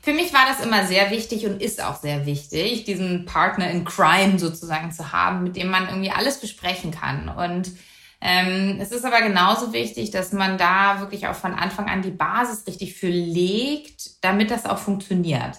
[0.00, 3.84] Für mich war das immer sehr wichtig und ist auch sehr wichtig, diesen Partner in
[3.84, 7.28] Crime sozusagen zu haben, mit dem man irgendwie alles besprechen kann.
[7.28, 7.72] Und
[8.22, 12.10] ähm, es ist aber genauso wichtig, dass man da wirklich auch von Anfang an die
[12.10, 15.58] Basis richtig für legt, damit das auch funktioniert.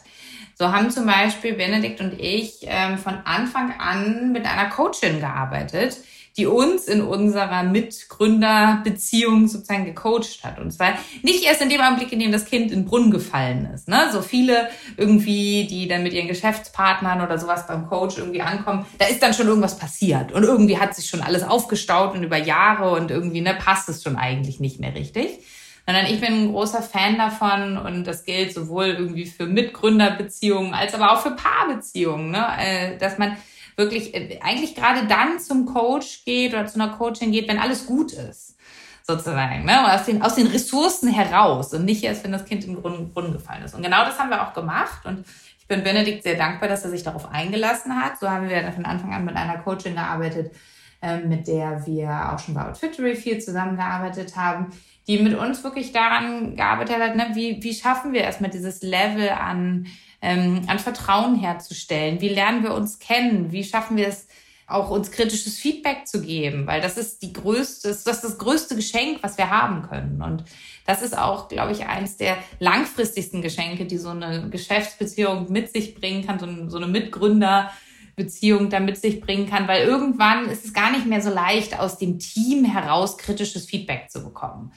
[0.55, 5.97] So haben zum Beispiel Benedikt und ich ähm, von Anfang an mit einer Coachin gearbeitet,
[6.37, 10.59] die uns in unserer Mitgründerbeziehung sozusagen gecoacht hat.
[10.59, 13.69] Und zwar nicht erst in dem Augenblick, in dem das Kind in den Brunnen gefallen
[13.73, 13.87] ist.
[13.87, 14.09] Ne?
[14.11, 19.05] So viele irgendwie, die dann mit ihren Geschäftspartnern oder sowas beim Coach irgendwie ankommen, da
[19.05, 20.31] ist dann schon irgendwas passiert.
[20.31, 24.01] Und irgendwie hat sich schon alles aufgestaut und über Jahre und irgendwie ne, passt es
[24.01, 25.39] schon eigentlich nicht mehr richtig
[25.85, 30.93] sondern ich bin ein großer Fan davon und das gilt sowohl irgendwie für Mitgründerbeziehungen als
[30.93, 32.45] aber auch für Paarbeziehungen, ne?
[32.57, 33.35] Äh, dass man
[33.75, 37.85] wirklich äh, eigentlich gerade dann zum Coach geht oder zu einer Coaching geht, wenn alles
[37.85, 38.57] gut ist,
[39.05, 39.93] sozusagen, ne?
[39.93, 43.33] Aus den, aus den Ressourcen heraus und nicht erst, wenn das Kind in den Brunnen
[43.33, 43.75] gefallen ist.
[43.75, 45.25] Und genau das haben wir auch gemacht und
[45.59, 48.19] ich bin Benedikt sehr dankbar, dass er sich darauf eingelassen hat.
[48.19, 50.53] So haben wir von Anfang an mit einer Coaching gearbeitet,
[51.01, 54.71] ähm, mit der wir auch schon bei Outfittery viel zusammengearbeitet haben,
[55.07, 59.29] die mit uns wirklich daran gearbeitet hat, ne, wie, wie schaffen wir erstmal dieses Level
[59.29, 59.87] an
[60.23, 62.21] ähm, an Vertrauen herzustellen?
[62.21, 63.51] Wie lernen wir uns kennen?
[63.51, 64.27] Wie schaffen wir es,
[64.65, 66.65] auch uns kritisches Feedback zu geben?
[66.65, 70.21] Weil das ist die größte, das ist das größte Geschenk, was wir haben können.
[70.23, 70.45] Und
[70.85, 75.93] das ist auch, glaube ich, eines der langfristigsten Geschenke, die so eine Geschäftsbeziehung mit sich
[75.93, 80.63] bringen kann, so eine, so eine Mitgründerbeziehung da mit sich bringen kann, weil irgendwann ist
[80.63, 84.71] es gar nicht mehr so leicht, aus dem Team heraus kritisches Feedback zu bekommen.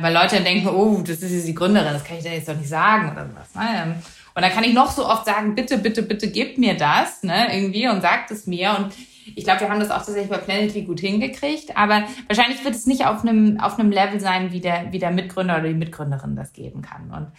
[0.00, 2.48] Weil Leute dann denken, oh, das ist jetzt die Gründerin, das kann ich dir jetzt
[2.48, 3.54] doch nicht sagen oder sowas.
[3.54, 4.00] Ne?
[4.34, 7.54] Und dann kann ich noch so oft sagen, bitte, bitte, bitte gib mir das, ne,
[7.54, 8.76] irgendwie und sagt es mir.
[8.78, 8.92] Und
[9.34, 11.76] ich glaube, wir haben das auch tatsächlich bei Planetly gut hingekriegt.
[11.76, 15.10] Aber wahrscheinlich wird es nicht auf einem, auf einem Level sein, wie der, wie der
[15.10, 17.10] Mitgründer oder die Mitgründerin das geben kann.
[17.10, 17.32] Und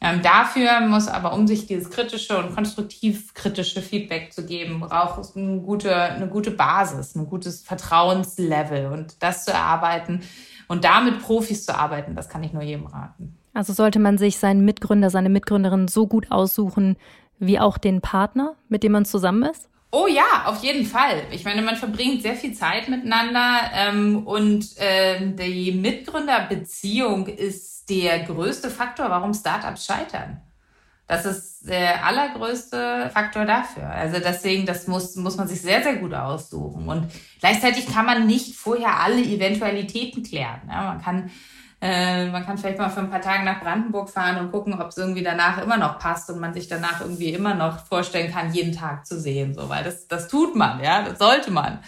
[0.00, 5.18] Ähm, dafür muss aber, um sich dieses kritische und konstruktiv kritische Feedback zu geben, braucht
[5.18, 10.20] es eine gute, eine gute Basis, ein gutes Vertrauenslevel und das zu erarbeiten
[10.68, 13.36] und damit Profis zu arbeiten, das kann ich nur jedem raten.
[13.58, 16.96] Also sollte man sich seinen Mitgründer, seine Mitgründerin so gut aussuchen,
[17.40, 19.68] wie auch den Partner, mit dem man zusammen ist?
[19.90, 21.24] Oh ja, auf jeden Fall.
[21.32, 28.20] Ich meine, man verbringt sehr viel Zeit miteinander ähm, und äh, die Mitgründerbeziehung ist der
[28.20, 30.40] größte Faktor, warum Startups scheitern.
[31.08, 33.90] Das ist der allergrößte Faktor dafür.
[33.90, 36.88] Also deswegen, das muss, muss man sich sehr, sehr gut aussuchen.
[36.88, 40.60] Und gleichzeitig kann man nicht vorher alle Eventualitäten klären.
[40.68, 41.30] Ja, man kann
[41.80, 44.88] äh, man kann vielleicht mal für ein paar Tage nach Brandenburg fahren und gucken, ob
[44.88, 48.52] es irgendwie danach immer noch passt und man sich danach irgendwie immer noch vorstellen kann,
[48.52, 51.78] jeden Tag zu sehen, so, weil das, das tut man, ja, das sollte man.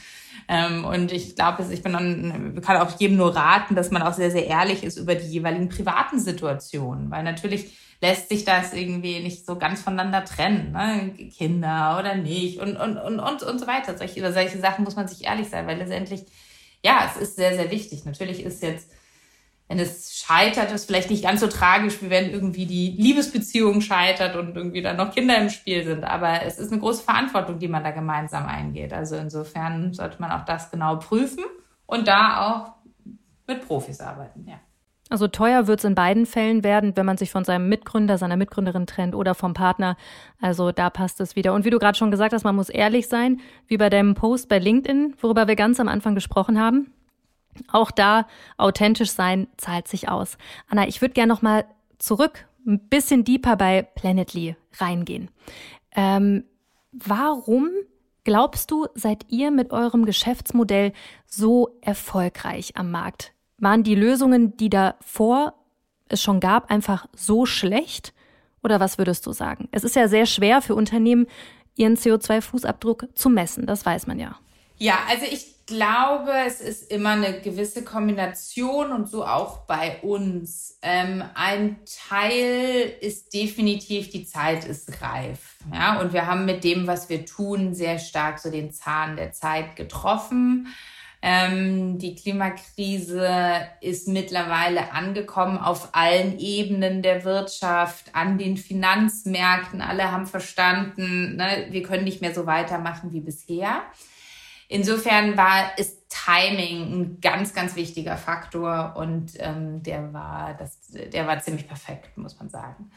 [0.48, 4.12] Ähm, und ich glaube, ich bin dann, kann auch jedem nur raten, dass man auch
[4.12, 9.20] sehr, sehr ehrlich ist über die jeweiligen privaten Situationen, weil natürlich lässt sich das irgendwie
[9.20, 11.12] nicht so ganz voneinander trennen, ne?
[11.37, 13.98] Kinder oder nicht und, und, und, und, und so weiter.
[13.98, 16.24] Solche, über solche Sachen muss man sich ehrlich sein, weil letztendlich,
[16.83, 18.05] ja, es ist sehr, sehr wichtig.
[18.07, 18.88] Natürlich ist jetzt
[19.70, 24.35] wenn es scheitert, ist vielleicht nicht ganz so tragisch, wie wenn irgendwie die Liebesbeziehung scheitert
[24.35, 26.02] und irgendwie dann noch Kinder im Spiel sind.
[26.02, 28.92] Aber es ist eine große Verantwortung, die man da gemeinsam eingeht.
[28.92, 31.44] Also insofern sollte man auch das genau prüfen
[31.87, 32.72] und da auch
[33.46, 34.59] mit Profis arbeiten, ja.
[35.09, 38.37] Also teuer wird es in beiden Fällen werden, wenn man sich von seinem Mitgründer, seiner
[38.37, 39.96] Mitgründerin trennt oder vom Partner.
[40.40, 41.52] Also da passt es wieder.
[41.54, 44.48] Und wie du gerade schon gesagt hast, man muss ehrlich sein, wie bei deinem Post
[44.48, 46.92] bei LinkedIn, worüber wir ganz am Anfang gesprochen haben.
[47.70, 50.38] Auch da authentisch sein zahlt sich aus.
[50.68, 51.64] Anna, ich würde gerne noch mal
[51.98, 55.30] zurück, ein bisschen deeper bei Planetly reingehen.
[55.92, 56.44] Ähm,
[56.92, 57.70] warum
[58.24, 60.92] glaubst du, seid ihr mit eurem Geschäftsmodell
[61.26, 63.32] so erfolgreich am Markt?
[63.58, 65.54] Waren die Lösungen, die davor
[66.08, 68.14] es schon gab, einfach so schlecht?
[68.62, 69.68] Oder was würdest du sagen?
[69.72, 71.26] Es ist ja sehr schwer für Unternehmen,
[71.76, 73.66] ihren CO2-Fußabdruck zu messen.
[73.66, 74.36] Das weiß man ja.
[74.76, 80.78] Ja, also ich glaube, es ist immer eine gewisse Kombination und so auch bei uns.
[80.83, 81.78] Ähm, ein
[82.09, 85.56] Teil ist definitiv, die Zeit ist reif.
[85.72, 89.33] Ja, und wir haben mit dem, was wir tun, sehr stark so den Zahn der
[89.33, 90.66] Zeit getroffen.
[91.22, 93.28] Ähm, die Klimakrise
[93.80, 99.83] ist mittlerweile angekommen auf allen Ebenen der Wirtschaft, an den Finanzmärkten.
[99.83, 103.83] Alle haben verstanden, ne, wir können nicht mehr so weitermachen wie bisher.
[104.72, 111.26] Insofern war ist Timing ein ganz, ganz wichtiger Faktor und ähm, der war das, der
[111.26, 112.92] war ziemlich perfekt, muss man sagen.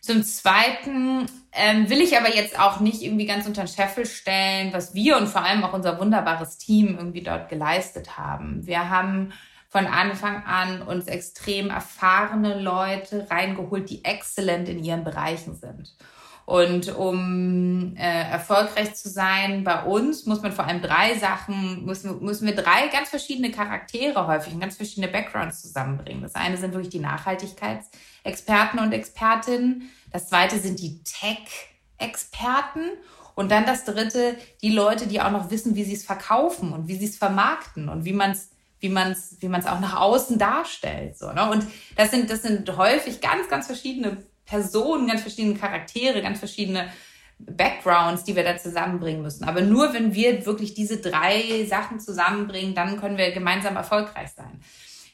[0.00, 4.72] Zum Zweiten ähm, will ich aber jetzt auch nicht irgendwie ganz unter den Scheffel stellen,
[4.72, 8.64] was wir und vor allem auch unser wunderbares Team irgendwie dort geleistet haben.
[8.64, 9.32] Wir haben
[9.68, 15.92] von Anfang an uns extrem erfahrene Leute reingeholt, die exzellent in ihren Bereichen sind.
[16.50, 22.24] Und um äh, erfolgreich zu sein bei uns, muss man vor allem drei Sachen, müssen,
[22.24, 26.22] müssen wir drei ganz verschiedene Charaktere häufig und ganz verschiedene Backgrounds zusammenbringen.
[26.22, 29.92] Das eine sind wirklich die Nachhaltigkeitsexperten und Expertinnen.
[30.10, 32.82] Das zweite sind die Tech-Experten.
[33.36, 36.88] Und dann das dritte, die Leute, die auch noch wissen, wie sie es verkaufen und
[36.88, 39.78] wie sie es vermarkten und wie man es wie man es wie man es auch
[39.78, 41.50] nach außen darstellt so ne?
[41.50, 46.90] und das sind das sind häufig ganz ganz verschiedene Personen, ganz verschiedene Charaktere, ganz verschiedene
[47.38, 49.44] Backgrounds, die wir da zusammenbringen müssen.
[49.44, 54.60] Aber nur wenn wir wirklich diese drei Sachen zusammenbringen, dann können wir gemeinsam erfolgreich sein.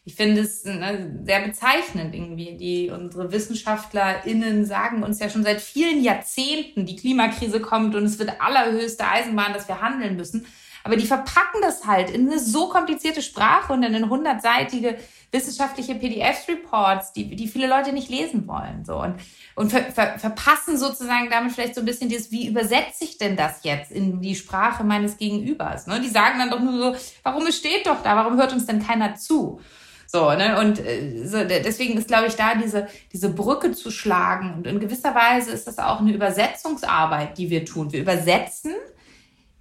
[0.04, 2.56] Ich finde es ne, sehr bezeichnend irgendwie.
[2.56, 8.18] Die, unsere WissenschaftlerInnen sagen uns ja schon seit vielen Jahrzehnten, die Klimakrise kommt und es
[8.18, 10.46] wird allerhöchste Eisenbahn, dass wir handeln müssen.
[10.86, 14.96] Aber die verpacken das halt in eine so komplizierte Sprache und in eine hundertseitige
[15.32, 18.84] wissenschaftliche PDF-Reports, die, die viele Leute nicht lesen wollen.
[18.84, 19.16] So und,
[19.56, 23.36] und ver, ver, verpassen sozusagen damit vielleicht so ein bisschen dieses, wie übersetze ich denn
[23.36, 25.88] das jetzt in die Sprache meines Gegenübers?
[25.88, 26.00] Ne?
[26.00, 28.80] Die sagen dann doch nur so, warum es steht doch da, warum hört uns denn
[28.80, 29.60] keiner zu?
[30.06, 30.60] So, ne?
[30.60, 34.54] Und äh, so, deswegen ist, glaube ich, da diese, diese Brücke zu schlagen.
[34.54, 37.92] Und in gewisser Weise ist das auch eine Übersetzungsarbeit, die wir tun.
[37.92, 38.72] Wir übersetzen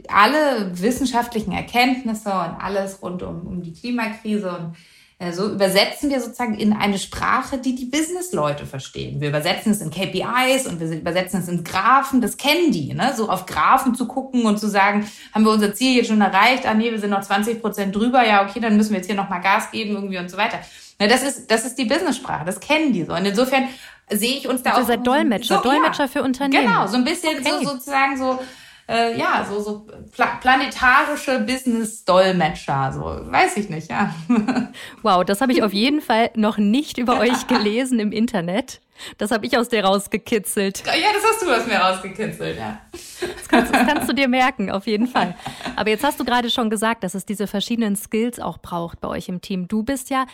[0.10, 4.76] alle wissenschaftlichen Erkenntnisse und alles rund um, um die Klimakrise und
[5.18, 9.22] äh, so übersetzen wir sozusagen in eine Sprache, die die Businessleute verstehen.
[9.22, 13.13] Wir übersetzen es in KPIs und wir übersetzen es in Graphen, das kennen die, ne?
[13.15, 16.65] So auf Graphen zu gucken und zu sagen, haben wir unser Ziel jetzt schon erreicht?
[16.65, 19.15] Ah nee, wir sind noch 20 Prozent drüber, ja okay, dann müssen wir jetzt hier
[19.15, 20.60] nochmal Gas geben irgendwie und so weiter.
[21.00, 23.13] Na, das ist, das ist die Business-Sprache, das kennen die so.
[23.13, 23.70] Und insofern
[24.10, 24.89] sehe ich uns da also auch.
[24.89, 26.65] Ihr seid Dolmetscher, so, Dolmetscher ja, für Unternehmen.
[26.65, 27.52] Genau, so ein bisschen okay.
[27.62, 28.39] so sozusagen so
[28.88, 34.13] äh, ja, so, so pla planetarische Business-Dolmetscher, so, weiß ich nicht, ja.
[35.02, 38.82] Wow, das habe ich auf jeden Fall noch nicht über euch gelesen im Internet.
[39.17, 40.84] Das habe ich aus dir rausgekitzelt.
[40.86, 42.80] Ja, das hast du aus mir rausgekitzelt, ja.
[42.91, 45.36] Das kannst, das kannst, du dir merken, auf jeden Fall.
[45.76, 49.08] Aber jetzt hast du gerade schon gesagt, dass es diese verschiedenen Skills auch braucht bei
[49.08, 49.67] euch im Team.
[49.67, 50.26] Du bist ja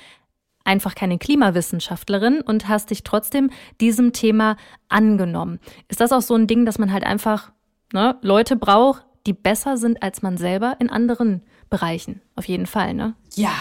[0.63, 4.57] einfach keine Klimawissenschaftlerin und hast dich trotzdem diesem Thema
[4.89, 5.59] angenommen.
[5.87, 7.51] Ist das auch so ein Ding, dass man halt einfach
[7.93, 12.21] ne, Leute braucht, die besser sind als man selber in anderen Bereichen?
[12.35, 13.15] Auf jeden Fall, ne?
[13.35, 13.53] Ja,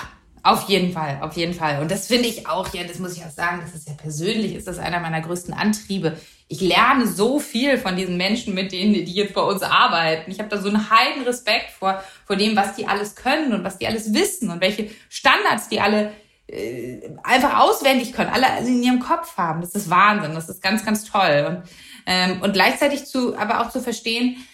[0.43, 1.81] auf jeden Fall, auf jeden Fall.
[1.81, 4.55] Und das finde ich auch, ja, das muss ich auch sagen, das ist ja persönlich,
[4.55, 6.17] ist das einer meiner größten Antriebe.
[6.49, 10.31] Ich lerne so viel von diesen Menschen, mit denen, die jetzt bei uns arbeiten.
[10.31, 13.65] Ich habe da so einen heiden Respekt vor, vor dem, was die alles können und
[13.65, 16.13] was die alles wissen und welche Standards die alle
[16.47, 19.61] äh, einfach auswendig können, alle in ihrem Kopf haben.
[19.61, 21.47] Das ist Wahnsinn, das ist ganz, ganz toll.
[21.49, 21.71] Und,
[22.13, 24.45] ähm, und gleichzeitig zu, aber auch zu verstehen,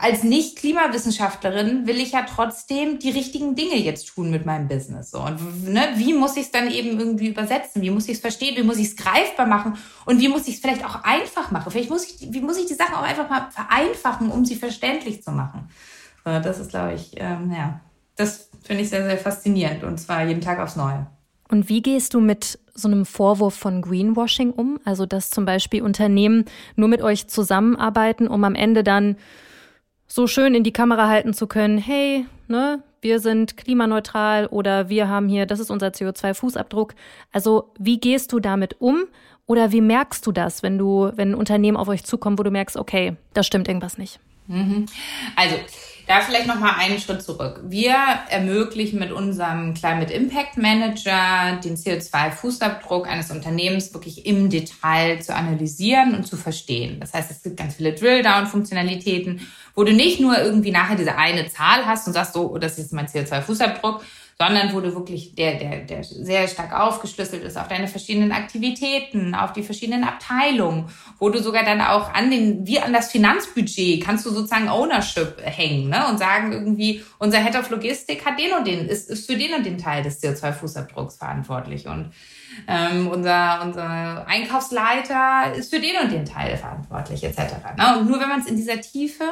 [0.00, 5.12] als Nicht-Klimawissenschaftlerin will ich ja trotzdem die richtigen Dinge jetzt tun mit meinem Business.
[5.12, 5.20] So.
[5.20, 7.82] Und ne, wie muss ich es dann eben irgendwie übersetzen?
[7.82, 8.56] Wie muss ich es verstehen?
[8.56, 9.76] Wie muss ich es greifbar machen?
[10.06, 11.70] Und wie muss ich es vielleicht auch einfach machen?
[11.70, 15.22] Vielleicht muss ich, wie muss ich die Sachen auch einfach mal vereinfachen, um sie verständlich
[15.22, 15.68] zu machen?
[16.24, 17.80] So, das ist, glaube ich, ähm, ja,
[18.16, 21.06] das finde ich sehr, sehr faszinierend und zwar jeden Tag aufs Neue.
[21.48, 24.78] Und wie gehst du mit so einem Vorwurf von Greenwashing um?
[24.84, 26.44] Also, dass zum Beispiel Unternehmen
[26.76, 29.16] nur mit euch zusammenarbeiten, um am Ende dann
[30.06, 35.08] so schön in die Kamera halten zu können, hey, ne, wir sind klimaneutral oder wir
[35.08, 36.92] haben hier, das ist unser CO2-Fußabdruck.
[37.32, 39.04] Also wie gehst du damit um
[39.46, 42.50] oder wie merkst du das, wenn du, wenn ein Unternehmen auf euch zukommt, wo du
[42.50, 44.18] merkst, okay, da stimmt irgendwas nicht?
[44.48, 44.86] Mhm.
[45.34, 45.56] Also
[46.06, 47.60] da vielleicht noch mal einen Schritt zurück.
[47.64, 47.96] Wir
[48.30, 56.14] ermöglichen mit unserem Climate Impact Manager den CO2-Fußabdruck eines Unternehmens wirklich im Detail zu analysieren
[56.14, 57.00] und zu verstehen.
[57.00, 59.40] Das heißt, es gibt ganz viele Drill-Down-Funktionalitäten,
[59.74, 62.78] wo du nicht nur irgendwie nachher diese eine Zahl hast und sagst, so, oh, das
[62.78, 64.00] ist mein CO2-Fußabdruck,
[64.38, 69.34] sondern wo du wirklich, der, der, der sehr stark aufgeschlüsselt ist auf deine verschiedenen Aktivitäten,
[69.34, 74.04] auf die verschiedenen Abteilungen, wo du sogar dann auch an den, wie an das Finanzbudget
[74.04, 78.52] kannst du sozusagen Ownership hängen, ne, und sagen irgendwie, unser Head of Logistik hat den
[78.52, 82.12] und den, ist, ist für den und den Teil des CO2-Fußabdrucks verantwortlich und
[82.68, 87.38] ähm, unser, unser Einkaufsleiter ist für den und den Teil verantwortlich, etc.
[87.76, 87.98] Ne?
[87.98, 89.24] Und nur wenn man es in dieser Tiefe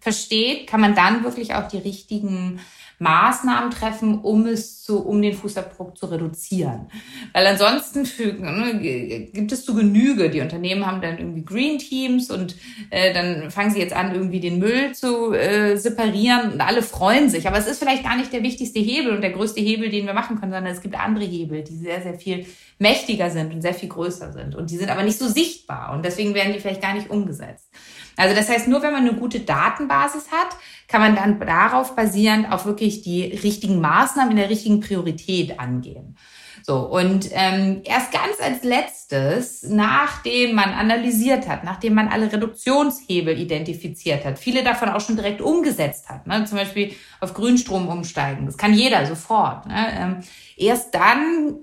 [0.00, 2.60] versteht, kann man dann wirklich auch die richtigen
[2.98, 6.88] Maßnahmen treffen, um es zu, um den Fußabdruck zu reduzieren.
[7.32, 10.30] Weil ansonsten für, ne, gibt es zu Genüge.
[10.30, 12.56] Die Unternehmen haben dann irgendwie Green Teams und
[12.90, 17.28] äh, dann fangen sie jetzt an, irgendwie den Müll zu äh, separieren und alle freuen
[17.28, 17.46] sich.
[17.46, 20.14] Aber es ist vielleicht gar nicht der wichtigste Hebel und der größte Hebel, den wir
[20.14, 22.46] machen können, sondern es gibt andere Hebel, die sehr, sehr viel
[22.78, 24.54] mächtiger sind und sehr viel größer sind.
[24.54, 27.68] Und die sind aber nicht so sichtbar und deswegen werden die vielleicht gar nicht umgesetzt.
[28.16, 30.56] Also das heißt, nur wenn man eine gute Datenbasis hat,
[30.88, 36.16] kann man dann darauf basierend auch wirklich die richtigen Maßnahmen in der richtigen Priorität angehen.
[36.62, 43.38] So, und ähm, erst ganz als letztes, nachdem man analysiert hat, nachdem man alle Reduktionshebel
[43.38, 46.44] identifiziert hat, viele davon auch schon direkt umgesetzt hat, ne?
[46.44, 49.66] zum Beispiel auf Grünstrom umsteigen, das kann jeder sofort.
[49.66, 49.86] Ne?
[49.96, 50.16] Ähm,
[50.56, 51.58] erst dann,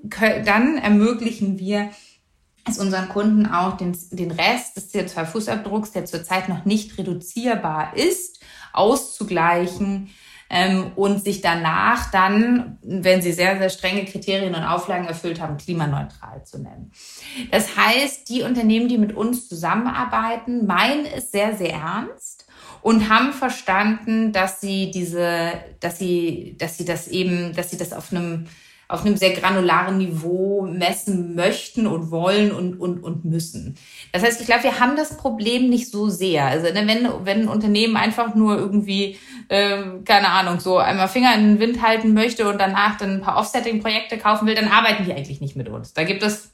[0.45, 1.89] dann ermöglichen wir
[2.67, 8.39] es unseren Kunden auch den, den Rest des CO2-Fußabdrucks, der zurzeit noch nicht reduzierbar ist,
[8.71, 10.09] auszugleichen
[10.49, 15.57] ähm, und sich danach dann, wenn sie sehr, sehr strenge Kriterien und Auflagen erfüllt haben,
[15.57, 16.91] klimaneutral zu nennen.
[17.51, 22.45] Das heißt, die Unternehmen, die mit uns zusammenarbeiten, meinen es sehr, sehr ernst
[22.81, 27.91] und haben verstanden, dass sie diese, dass sie, dass sie das eben, dass sie das
[27.91, 28.45] auf einem
[28.93, 33.75] auf einem sehr granularen Niveau messen möchten und wollen und, und, und müssen.
[34.11, 36.45] Das heißt, ich glaube, wir haben das Problem nicht so sehr.
[36.45, 39.17] Also ne, wenn, wenn ein Unternehmen einfach nur irgendwie,
[39.49, 43.21] äh, keine Ahnung, so einmal Finger in den Wind halten möchte und danach dann ein
[43.21, 45.93] paar Offsetting-Projekte kaufen will, dann arbeiten die eigentlich nicht mit uns.
[45.93, 46.51] Da gibt es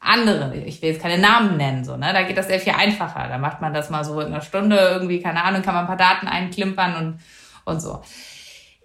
[0.00, 2.12] andere, ich will jetzt keine Namen nennen, so, ne?
[2.12, 3.28] Da geht das sehr viel einfacher.
[3.28, 5.86] Da macht man das mal so in einer Stunde irgendwie, keine Ahnung, kann man ein
[5.86, 7.20] paar Daten einklimpern und,
[7.64, 8.02] und so.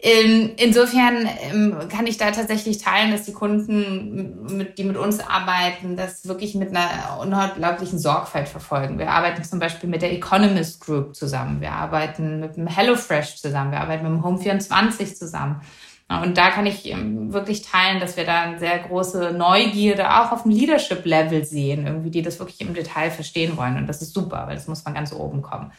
[0.07, 5.95] Ähm, insofern ähm, kann ich da tatsächlich teilen, dass die Kunden, die mit uns arbeiten,
[5.97, 8.99] das wirklich mit einer unglaublichen Sorgfalt verfolgen.
[8.99, 11.59] Wir arbeiten zum Beispiel mit der Economist Group zusammen.
[11.59, 13.71] Wir arbeiten mit dem HelloFresh zusammen.
[13.71, 15.61] Wir arbeiten mit dem Home24 zusammen.
[16.07, 20.31] Und da kann ich ähm, wirklich teilen, dass wir da eine sehr große Neugierde auch
[20.31, 23.75] auf dem Leadership-Level sehen, irgendwie, die das wirklich im Detail verstehen wollen.
[23.77, 25.71] Und das ist super, weil das muss von ganz oben kommen.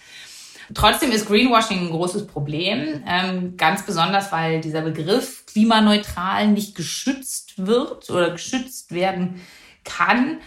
[0.74, 7.66] Trotzdem ist Greenwashing ein großes Problem, ähm, ganz besonders, weil dieser Begriff klimaneutral nicht geschützt
[7.66, 9.40] wird oder geschützt werden
[9.84, 10.38] kann.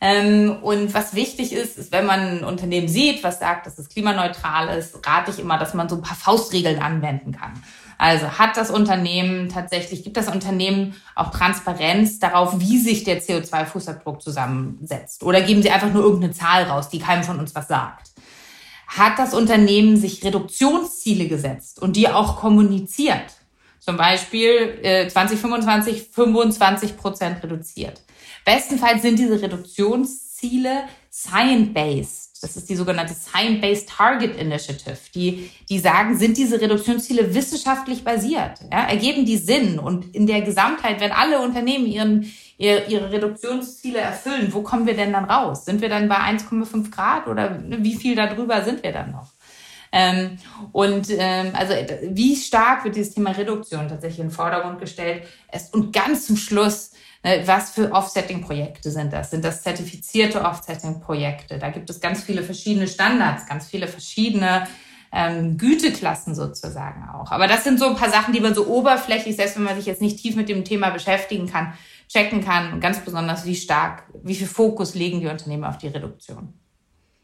[0.00, 3.88] Ähm, und was wichtig ist, ist, wenn man ein Unternehmen sieht, was sagt, dass es
[3.88, 7.52] klimaneutral ist, rate ich immer, dass man so ein paar Faustregeln anwenden kann.
[7.98, 14.20] Also hat das Unternehmen tatsächlich, gibt das Unternehmen auch Transparenz darauf, wie sich der CO2-Fußabdruck
[14.20, 15.22] zusammensetzt?
[15.22, 18.10] Oder geben sie einfach nur irgendeine Zahl raus, die keinem von uns was sagt?
[18.86, 23.34] Hat das Unternehmen sich Reduktionsziele gesetzt und die auch kommuniziert?
[23.80, 28.02] Zum Beispiel äh, 2025 25 Prozent reduziert.
[28.44, 32.26] Bestenfalls sind diese Reduktionsziele science-based.
[32.42, 34.98] Das ist die sogenannte Science-Based Target Initiative.
[35.14, 38.60] Die, die sagen, sind diese Reduktionsziele wissenschaftlich basiert?
[38.70, 39.78] Ja, ergeben die Sinn?
[39.78, 44.96] Und in der Gesamtheit, wenn alle Unternehmen ihren, ihre, ihre Reduktionsziele erfüllen, wo kommen wir
[44.96, 45.64] denn dann raus?
[45.64, 49.32] Sind wir dann bei 1,5 Grad oder wie viel darüber sind wir dann noch?
[49.92, 50.38] Ähm,
[50.72, 51.74] und ähm, also
[52.10, 55.22] wie stark wird dieses Thema Reduktion tatsächlich in den Vordergrund gestellt?
[55.72, 56.90] und ganz zum Schluss
[57.26, 59.32] Ne, was für Offsetting-Projekte sind das?
[59.32, 61.58] Sind das zertifizierte Offsetting-Projekte?
[61.58, 64.68] Da gibt es ganz viele verschiedene Standards, ganz viele verschiedene
[65.12, 67.30] ähm, Güteklassen sozusagen auch.
[67.30, 69.86] Aber das sind so ein paar Sachen, die man so oberflächlich, selbst wenn man sich
[69.86, 71.72] jetzt nicht tief mit dem Thema beschäftigen kann,
[72.08, 72.80] checken kann.
[72.80, 76.52] Ganz besonders, wie stark, wie viel Fokus legen die Unternehmen auf die Reduktion.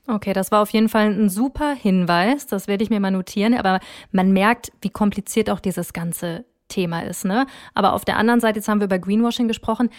[0.09, 2.47] Okay, das war auf jeden Fall ein super Hinweis.
[2.47, 3.55] Das werde ich mir mal notieren.
[3.55, 3.78] Aber
[4.11, 7.24] man merkt, wie kompliziert auch dieses ganze Thema ist.
[7.24, 7.47] Ne?
[7.74, 9.91] Aber auf der anderen Seite, jetzt haben wir über Greenwashing gesprochen,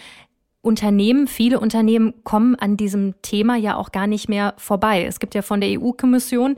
[0.60, 5.04] Unternehmen, viele Unternehmen kommen an diesem Thema ja auch gar nicht mehr vorbei.
[5.04, 6.56] Es gibt ja von der EU-Kommission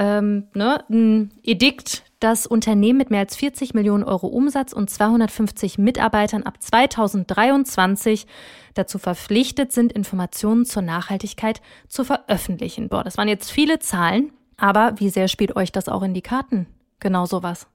[0.00, 5.76] ähm, ne, ein Edikt, dass Unternehmen mit mehr als 40 Millionen Euro Umsatz und 250
[5.76, 8.26] Mitarbeitern ab 2023
[8.72, 12.88] dazu verpflichtet sind, Informationen zur Nachhaltigkeit zu veröffentlichen.
[12.88, 16.22] Boah, das waren jetzt viele Zahlen, aber wie sehr spielt euch das auch in die
[16.22, 16.66] Karten?
[16.98, 17.66] Genau sowas.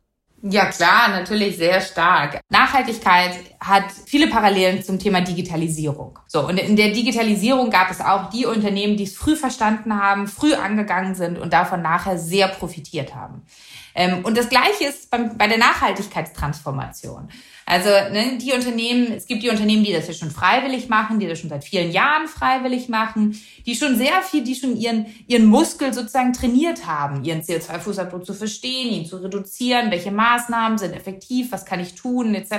[0.47, 2.39] Ja, klar, natürlich sehr stark.
[2.49, 6.19] Nachhaltigkeit hat viele Parallelen zum Thema Digitalisierung.
[6.27, 10.27] So, und in der Digitalisierung gab es auch die Unternehmen, die es früh verstanden haben,
[10.27, 13.41] früh angegangen sind und davon nachher sehr profitiert haben.
[13.95, 17.29] Ähm, und das Gleiche ist bei der Nachhaltigkeitstransformation.
[17.67, 21.27] Also ne, die Unternehmen, es gibt die Unternehmen, die das ja schon freiwillig machen, die
[21.27, 25.45] das schon seit vielen Jahren freiwillig machen, die schon sehr viel, die schon ihren, ihren
[25.45, 31.51] Muskel sozusagen trainiert haben, ihren CO2-Fußabdruck zu verstehen, ihn zu reduzieren, welche Maßnahmen sind effektiv,
[31.51, 32.51] was kann ich tun, etc.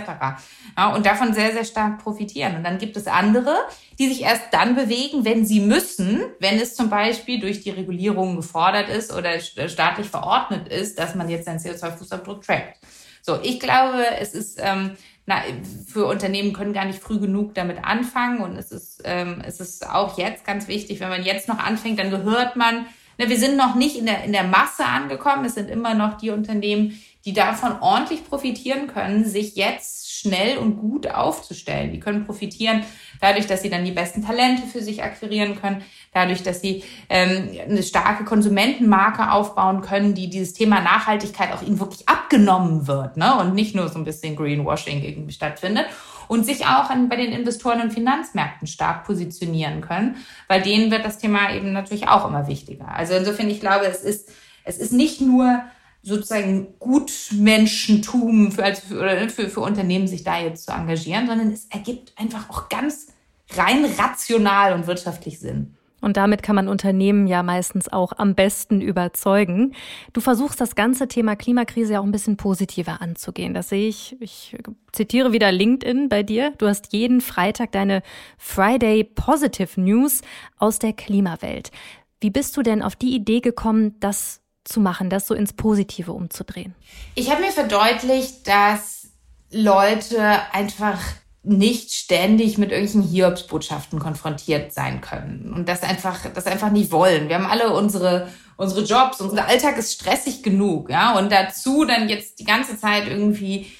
[0.77, 2.57] Ja, und davon sehr, sehr stark profitieren.
[2.57, 3.55] Und dann gibt es andere,
[4.01, 8.35] die sich erst dann bewegen, wenn sie müssen, wenn es zum Beispiel durch die Regulierung
[8.35, 12.79] gefordert ist oder staatlich verordnet ist, dass man jetzt seinen CO2-Fußabdruck trackt.
[13.27, 14.93] So, ich glaube, es ist ähm,
[15.27, 15.43] na,
[15.89, 19.91] für Unternehmen können gar nicht früh genug damit anfangen und es ist ähm, es ist
[19.91, 22.87] auch jetzt ganz wichtig, wenn man jetzt noch anfängt, dann gehört man,
[23.19, 26.19] ne, wir sind noch nicht in der in der Masse angekommen, es sind immer noch
[26.19, 31.93] die Unternehmen, die davon ordentlich profitieren können, sich jetzt schnell und gut aufzustellen.
[31.93, 32.85] Die können profitieren
[33.21, 37.51] dadurch, dass sie dann die besten Talente für sich akquirieren können, dadurch, dass sie ähm,
[37.69, 43.37] eine starke Konsumentenmarke aufbauen können, die dieses Thema Nachhaltigkeit auch ihnen wirklich abgenommen wird ne?
[43.37, 45.87] und nicht nur so ein bisschen Greenwashing irgendwie stattfindet
[46.29, 50.17] und sich auch an, bei den Investoren und Finanzmärkten stark positionieren können,
[50.49, 52.89] weil denen wird das Thema eben natürlich auch immer wichtiger.
[52.89, 54.29] Also insofern, ich glaube, es ist,
[54.65, 55.63] es ist nicht nur
[56.07, 61.67] sozusagen Gutmenschentum für, als, für, für, für Unternehmen, sich da jetzt zu engagieren, sondern es
[61.67, 63.09] ergibt einfach auch ganz
[63.55, 65.75] rein rational und wirtschaftlich Sinn.
[66.01, 69.75] Und damit kann man Unternehmen ja meistens auch am besten überzeugen.
[70.13, 73.55] Du versuchst das ganze Thema Klimakrise ja auch ein bisschen positiver anzugehen.
[73.55, 74.17] Das sehe ich.
[74.21, 74.57] Ich
[74.93, 76.53] zitiere wieder LinkedIn bei dir.
[76.59, 78.03] Du hast jeden Freitag deine
[78.39, 80.21] Friday Positive News
[80.59, 81.73] aus der Klimawelt.
[82.21, 86.13] Wie bist du denn auf die Idee gekommen, das zu machen, das so ins Positive
[86.13, 86.75] umzudrehen?
[87.15, 89.09] Ich habe mir verdeutlicht, dass
[89.51, 90.21] Leute
[90.53, 90.99] einfach
[91.43, 97.29] nicht ständig mit irgendwelchen Hiobsbotschaften konfrontiert sein können und das einfach, das einfach nicht wollen.
[97.29, 102.09] Wir haben alle unsere, unsere Jobs, unser Alltag ist stressig genug, ja, und dazu dann
[102.09, 103.71] jetzt die ganze Zeit irgendwie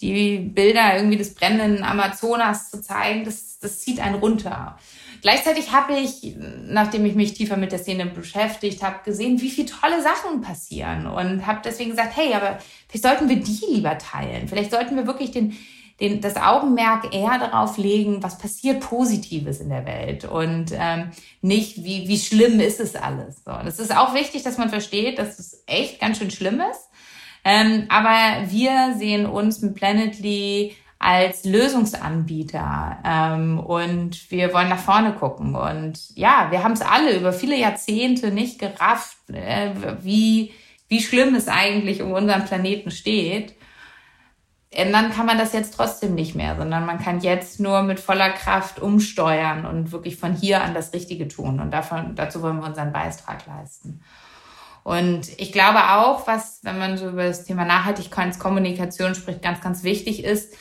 [0.00, 4.78] die Bilder irgendwie des brennenden Amazonas zu zeigen, das, das zieht einen runter.
[5.22, 6.36] Gleichzeitig habe ich,
[6.66, 11.06] nachdem ich mich tiefer mit der Szene beschäftigt habe, gesehen, wie viele tolle Sachen passieren
[11.06, 12.58] und habe deswegen gesagt, hey, aber
[12.88, 14.48] vielleicht sollten wir die lieber teilen.
[14.48, 15.56] Vielleicht sollten wir wirklich den,
[16.00, 21.10] den, das Augenmerk eher darauf legen, was passiert Positives in der Welt und ähm,
[21.40, 23.44] nicht, wie, wie schlimm ist es alles.
[23.44, 26.88] So, es ist auch wichtig, dass man versteht, dass es echt ganz schön schlimm ist.
[27.44, 30.74] Ähm, aber wir sehen uns mit Planetly
[31.06, 35.54] als Lösungsanbieter ähm, und wir wollen nach vorne gucken.
[35.54, 39.70] Und ja, wir haben es alle über viele Jahrzehnte nicht gerafft, äh,
[40.02, 40.52] wie,
[40.88, 43.54] wie schlimm es eigentlich um unseren Planeten steht.
[44.70, 48.30] ändern kann man das jetzt trotzdem nicht mehr, sondern man kann jetzt nur mit voller
[48.30, 51.60] Kraft umsteuern und wirklich von hier an das Richtige tun.
[51.60, 54.00] Und davon, dazu wollen wir unseren Beitrag leisten.
[54.82, 59.84] Und ich glaube auch, was, wenn man so über das Thema Nachhaltigkeitskommunikation spricht, ganz, ganz
[59.84, 60.52] wichtig ist,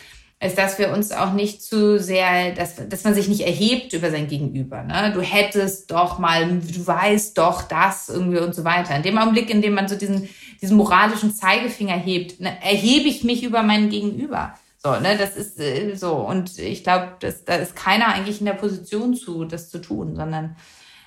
[0.42, 4.12] ist, dass wir uns auch nicht zu sehr, dass, dass man sich nicht erhebt über
[4.12, 4.84] sein Gegenüber.
[4.84, 5.12] Ne?
[5.14, 8.96] Du hättest doch mal, du weißt doch das irgendwie und so weiter.
[8.96, 10.28] In dem Augenblick, in dem man so diesen,
[10.62, 14.54] diesen moralischen Zeigefinger hebt, ne, erhebe ich mich über mein Gegenüber.
[14.84, 16.14] So, ne, das ist äh, so.
[16.14, 17.14] Und ich glaube,
[17.46, 20.58] da ist keiner eigentlich in der Position zu, das zu tun, sondern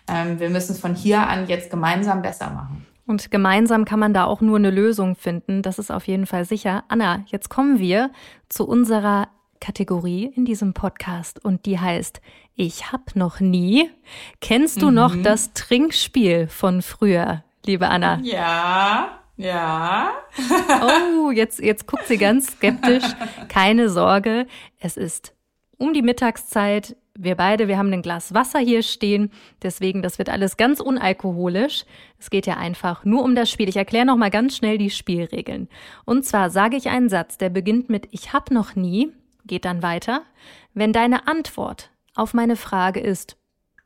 [0.09, 2.87] ähm, wir müssen es von hier an jetzt gemeinsam besser machen.
[3.09, 5.63] Und gemeinsam kann man da auch nur eine Lösung finden.
[5.63, 6.85] Das ist auf jeden Fall sicher.
[6.89, 8.11] Anna, jetzt kommen wir
[8.51, 9.29] zu unserer
[9.63, 12.21] Kategorie in diesem Podcast und die heißt
[12.55, 13.91] Ich hab noch nie.
[14.43, 14.95] Kennst du mhm.
[14.95, 18.21] noch das Trinkspiel von früher, liebe Anna?
[18.23, 19.21] Ja.
[19.39, 20.11] Ja.
[20.83, 23.05] oh, jetzt, jetzt guckt sie ganz skeptisch.
[23.49, 24.47] Keine Sorge,
[24.81, 25.33] es ist
[25.79, 26.95] um die Mittagszeit.
[27.21, 31.85] Wir beide, wir haben ein Glas Wasser hier stehen, deswegen das wird alles ganz unalkoholisch.
[32.17, 33.69] Es geht ja einfach nur um das Spiel.
[33.69, 35.69] Ich erkläre noch mal ganz schnell die Spielregeln.
[36.05, 39.11] Und zwar sage ich einen Satz, der beginnt mit ich hab noch nie,
[39.47, 40.23] geht dann weiter.
[40.75, 43.37] Wenn deine Antwort auf meine Frage ist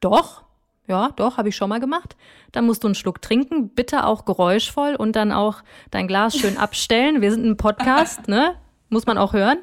[0.00, 0.44] doch,
[0.86, 2.16] ja, doch, habe ich schon mal gemacht,
[2.52, 6.56] dann musst du einen Schluck trinken, bitte auch geräuschvoll und dann auch dein Glas schön
[6.58, 7.22] abstellen.
[7.22, 8.56] Wir sind ein Podcast, ne?
[8.90, 9.56] Muss man auch hören.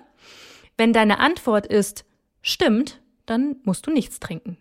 [0.75, 2.03] Wenn deine Antwort ist
[2.41, 2.99] stimmt,
[3.29, 4.57] dann musst du nichts trinken.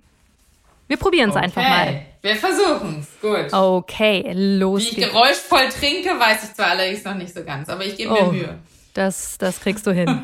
[0.89, 1.45] Wir probieren es okay.
[1.45, 2.03] einfach mal.
[2.23, 3.21] Wir versuchen es.
[3.21, 3.53] Gut.
[3.53, 5.13] Okay, los Wie ich geht's.
[5.13, 8.33] geräuschvoll trinke, weiß ich zwar allerdings noch nicht so ganz, aber ich gebe mir oh,
[8.33, 8.59] Mühe.
[8.95, 10.23] Das, das kriegst du hin.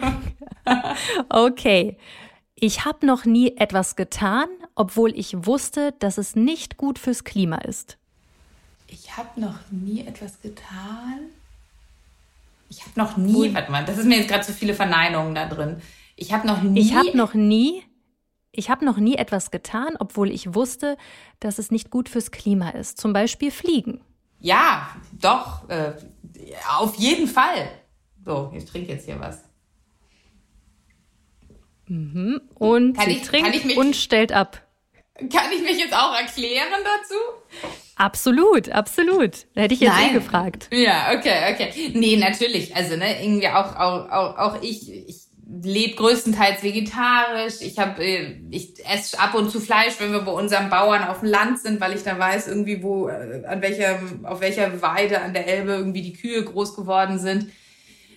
[1.28, 1.98] okay.
[2.54, 7.58] Ich habe noch nie etwas getan, obwohl ich wusste, dass es nicht gut fürs Klima
[7.58, 7.98] ist.
[8.88, 11.30] Ich habe noch nie etwas getan.
[12.70, 15.46] Ich habe noch nie, warte mal, das ist mir jetzt gerade zu viele Verneinungen da
[15.46, 15.82] drin.
[16.16, 16.80] Ich habe noch nie.
[16.80, 17.82] Ich habe noch nie.
[18.56, 20.96] Ich habe noch nie etwas getan, obwohl ich wusste,
[21.40, 22.98] dass es nicht gut fürs Klima ist.
[22.98, 24.00] Zum Beispiel Fliegen.
[24.40, 24.88] Ja,
[25.20, 25.68] doch.
[25.68, 25.92] Äh,
[26.76, 27.68] auf jeden Fall.
[28.24, 29.42] So, ich trinke jetzt hier was.
[31.86, 32.40] Mhm.
[32.54, 34.62] Und kann sie ich, trinkt mich, und stellt ab.
[35.16, 37.68] Kann ich mich jetzt auch erklären dazu?
[37.96, 39.46] Absolut, absolut.
[39.54, 40.10] Hätte ich jetzt eh Nein.
[40.10, 40.68] eh gefragt.
[40.72, 41.92] Ja, okay, okay.
[41.94, 42.74] Nee, natürlich.
[42.74, 47.60] Also, ne, irgendwie auch, auch, auch, auch ich, ich lebe größtenteils vegetarisch.
[47.60, 51.20] Ich habe, äh, ich esse ab und zu Fleisch, wenn wir bei unseren Bauern auf
[51.20, 55.20] dem Land sind, weil ich da weiß irgendwie, wo, äh, an welcher, auf welcher Weide
[55.20, 57.50] an der Elbe irgendwie die Kühe groß geworden sind.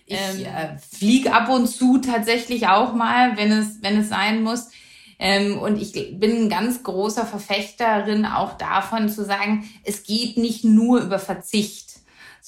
[0.06, 4.42] Ich ähm, äh, fliege ab und zu tatsächlich auch mal, wenn es, wenn es sein
[4.42, 4.70] muss.
[5.20, 10.64] Ähm, und ich bin ein ganz großer Verfechterin auch davon zu sagen, es geht nicht
[10.64, 11.87] nur über Verzicht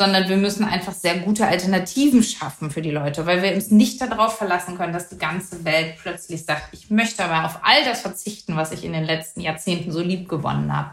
[0.02, 4.00] sondern wir müssen einfach sehr gute Alternativen schaffen für die Leute, weil wir uns nicht
[4.00, 8.00] darauf verlassen können, dass die ganze Welt plötzlich sagt, ich möchte aber auf all das
[8.00, 10.92] verzichten, was ich in den letzten Jahrzehnten so lieb gewonnen habe.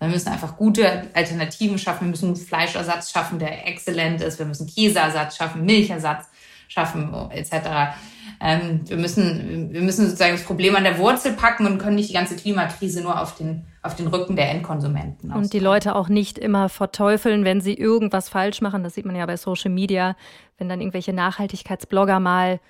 [0.00, 2.06] Wir müssen einfach gute Alternativen schaffen.
[2.06, 4.40] Wir müssen Fleischersatz schaffen, der exzellent ist.
[4.40, 6.26] Wir müssen Käseersatz schaffen, Milchersatz
[6.66, 7.96] schaffen, etc.
[8.40, 12.10] Ähm, wir müssen, wir müssen sozusagen das Problem an der Wurzel packen und können nicht
[12.10, 15.32] die ganze Klimakrise nur auf den auf den Rücken der Endkonsumenten.
[15.32, 18.82] Und die Leute auch nicht immer verteufeln, wenn sie irgendwas falsch machen.
[18.82, 20.16] Das sieht man ja bei Social Media,
[20.58, 22.60] wenn dann irgendwelche Nachhaltigkeitsblogger mal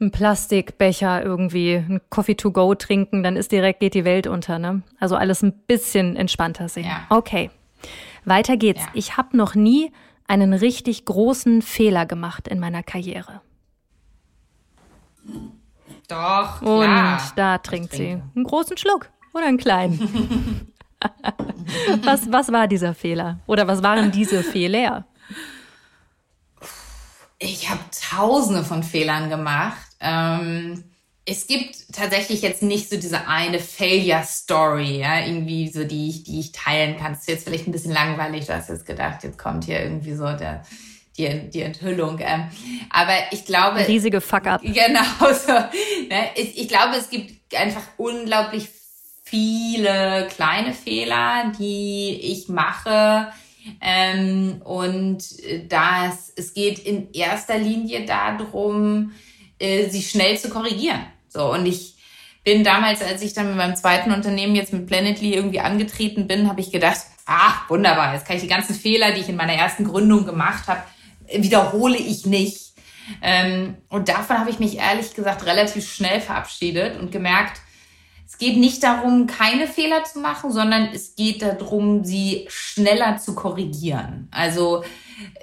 [0.00, 4.58] einen Plastikbecher irgendwie, ein Coffee to go trinken, dann ist direkt geht die Welt unter.
[4.58, 4.82] Ne?
[4.98, 6.84] Also alles ein bisschen entspannter sehen.
[6.86, 7.06] Ja.
[7.10, 7.50] Okay,
[8.24, 8.82] weiter geht's.
[8.82, 8.90] Ja.
[8.94, 9.92] Ich habe noch nie
[10.26, 13.40] einen richtig großen Fehler gemacht in meiner Karriere.
[16.08, 17.20] Doch, klar.
[17.20, 19.10] Und da trinkt sie einen großen Schluck.
[19.32, 20.72] Oder einen kleinen?
[22.02, 23.40] was, was war dieser Fehler?
[23.46, 25.06] Oder was waren diese Fehler?
[27.38, 29.76] Ich habe tausende von Fehlern gemacht.
[30.00, 30.84] Ähm,
[31.26, 36.40] es gibt tatsächlich jetzt nicht so diese eine Failure-Story, ja, irgendwie so, die ich, die
[36.40, 37.12] ich teilen kann.
[37.12, 40.14] Das ist jetzt vielleicht ein bisschen langweilig, du hast jetzt gedacht, jetzt kommt hier irgendwie
[40.14, 40.62] so der,
[41.18, 42.18] die, die Enthüllung.
[42.20, 42.48] Ähm,
[42.90, 43.86] aber ich glaube.
[43.86, 44.62] Riesige Fuck-up.
[44.62, 45.02] Genau
[45.32, 45.52] so.
[45.52, 48.68] Ne, ich, ich glaube, es gibt einfach unglaublich
[49.22, 53.32] viele kleine Fehler, die ich mache.
[53.80, 55.24] Ähm, und
[55.68, 59.12] das, es geht in erster Linie darum,
[59.58, 61.00] äh, sie schnell zu korrigieren.
[61.28, 61.94] So, und ich
[62.44, 66.48] bin damals, als ich dann mit meinem zweiten Unternehmen jetzt mit Planetly irgendwie angetreten bin,
[66.48, 69.54] habe ich gedacht, ah, wunderbar, jetzt kann ich die ganzen Fehler, die ich in meiner
[69.54, 70.82] ersten Gründung gemacht habe,
[71.32, 72.74] wiederhole ich nicht.
[73.22, 77.60] Ähm, und davon habe ich mich ehrlich gesagt relativ schnell verabschiedet und gemerkt,
[78.26, 83.34] es geht nicht darum, keine Fehler zu machen, sondern es geht darum, sie schneller zu
[83.34, 84.28] korrigieren.
[84.32, 84.82] Also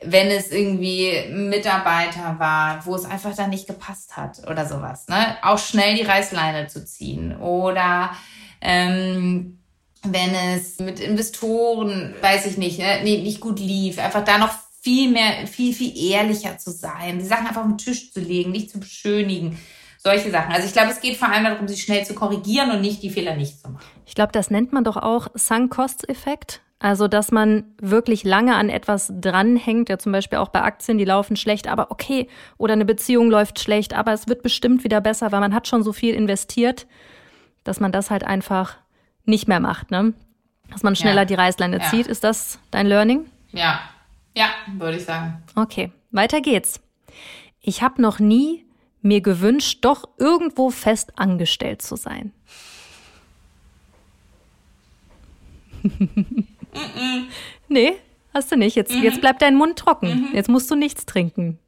[0.04, 5.08] wenn es irgendwie Mitarbeiter war, wo es einfach dann nicht gepasst hat oder sowas.
[5.08, 5.38] Ne?
[5.42, 8.12] Auch schnell die Reißleine zu ziehen oder
[8.60, 9.60] ähm,
[10.04, 15.12] wenn es mit Investoren, weiß ich nicht, ne, nicht gut lief, einfach da noch viel
[15.12, 18.72] mehr, viel, viel ehrlicher zu sein, die Sachen einfach auf den Tisch zu legen, nicht
[18.72, 19.58] zu beschönigen.
[20.00, 20.52] Solche Sachen.
[20.52, 23.12] Also ich glaube, es geht vor allem darum, sich schnell zu korrigieren und nicht die
[23.12, 23.86] Fehler nicht zu machen.
[24.08, 26.62] Ich glaube, das nennt man doch auch Sunk-Costs-Effekt.
[26.80, 31.06] Also, dass man wirklich lange an etwas dranhängt, ja zum Beispiel auch bei Aktien, die
[31.06, 32.28] laufen schlecht, aber okay,
[32.58, 35.84] oder eine Beziehung läuft schlecht, aber es wird bestimmt wieder besser, weil man hat schon
[35.84, 36.88] so viel investiert,
[37.64, 38.78] dass man das halt einfach
[39.26, 40.14] nicht mehr macht, ne?
[40.72, 41.26] Dass man schneller ja.
[41.26, 41.90] die Reißleine ja.
[41.92, 42.08] zieht.
[42.08, 43.28] Ist das dein Learning?
[43.52, 43.80] Ja,
[44.36, 45.44] ja, würde ich sagen.
[45.56, 46.82] Okay, weiter geht's.
[47.62, 48.66] Ich habe noch nie
[49.02, 52.34] mir gewünscht, doch irgendwo fest angestellt zu sein.
[57.68, 57.94] nee,
[58.34, 58.76] hast du nicht.
[58.76, 59.04] Jetzt, mhm.
[59.04, 60.30] jetzt bleibt dein Mund trocken.
[60.30, 60.36] Mhm.
[60.36, 61.60] Jetzt musst du nichts trinken.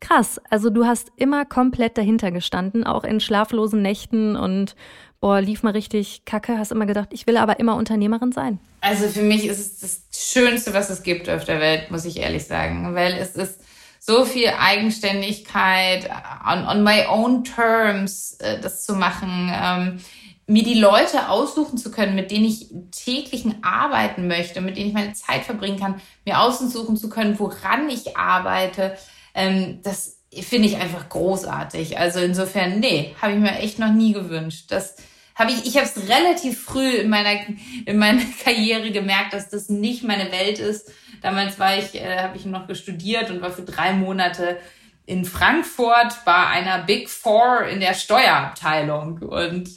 [0.00, 4.76] Krass, also du hast immer komplett dahinter gestanden, auch in schlaflosen Nächten und
[5.20, 8.60] boah, lief mal richtig kacke, hast immer gedacht, ich will aber immer Unternehmerin sein.
[8.80, 12.18] Also für mich ist es das Schönste, was es gibt auf der Welt, muss ich
[12.18, 13.60] ehrlich sagen, weil es ist
[13.98, 16.08] so viel Eigenständigkeit,
[16.48, 20.00] on, on my own terms, äh, das zu machen, ähm,
[20.46, 24.94] mir die Leute aussuchen zu können, mit denen ich täglichen arbeiten möchte, mit denen ich
[24.94, 28.96] meine Zeit verbringen kann, mir aussuchen zu können, woran ich arbeite,
[29.38, 31.98] ähm, das finde ich einfach großartig.
[31.98, 34.66] Also insofern, nee, habe ich mir echt noch nie gewünscht.
[34.70, 34.96] Das
[35.34, 37.38] habe ich, ich habe es relativ früh in meiner
[37.86, 40.92] in meiner Karriere gemerkt, dass das nicht meine Welt ist.
[41.22, 44.58] Damals war ich, äh, habe ich noch gestudiert und war für drei Monate
[45.06, 49.70] in Frankfurt bei einer Big Four in der Steuerabteilung und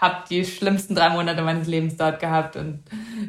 [0.00, 2.84] habe die schlimmsten drei Monate meines Lebens dort gehabt und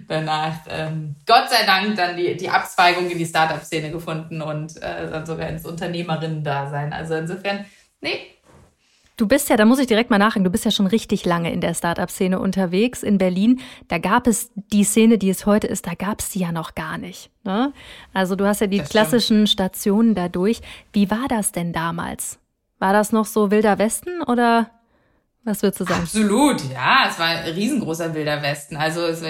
[0.07, 5.09] danach ähm, Gott sei Dank dann die, die Abzweigung in die Startup-Szene gefunden und äh,
[5.09, 6.93] dann sogar ins Unternehmerinnen-Dasein.
[6.93, 7.65] Also insofern,
[8.01, 8.19] nee.
[9.17, 11.51] Du bist ja, da muss ich direkt mal nachhaken, du bist ja schon richtig lange
[11.51, 13.59] in der Startup-Szene unterwegs in Berlin.
[13.87, 16.75] Da gab es die Szene, die es heute ist, da gab es die ja noch
[16.75, 17.31] gar nicht.
[17.43, 17.73] Ne?
[18.13, 19.47] Also du hast ja die klassischen.
[19.47, 20.61] Stationen dadurch.
[20.93, 22.39] Wie war das denn damals?
[22.77, 24.69] War das noch so wilder Westen oder
[25.49, 26.01] was würdest du sagen?
[26.01, 27.07] Absolut, ja.
[27.09, 28.77] Es war ein riesengroßer Wilder Westen.
[28.77, 29.29] Also es war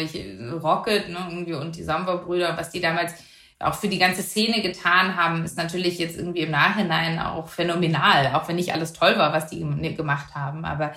[0.62, 3.14] Rocket ne, irgendwie und die Samba-Brüder, was die damals
[3.62, 8.34] auch für die ganze Szene getan haben, ist natürlich jetzt irgendwie im Nachhinein auch phänomenal,
[8.34, 9.60] auch wenn nicht alles toll war, was die
[9.96, 10.64] gemacht haben.
[10.64, 10.94] Aber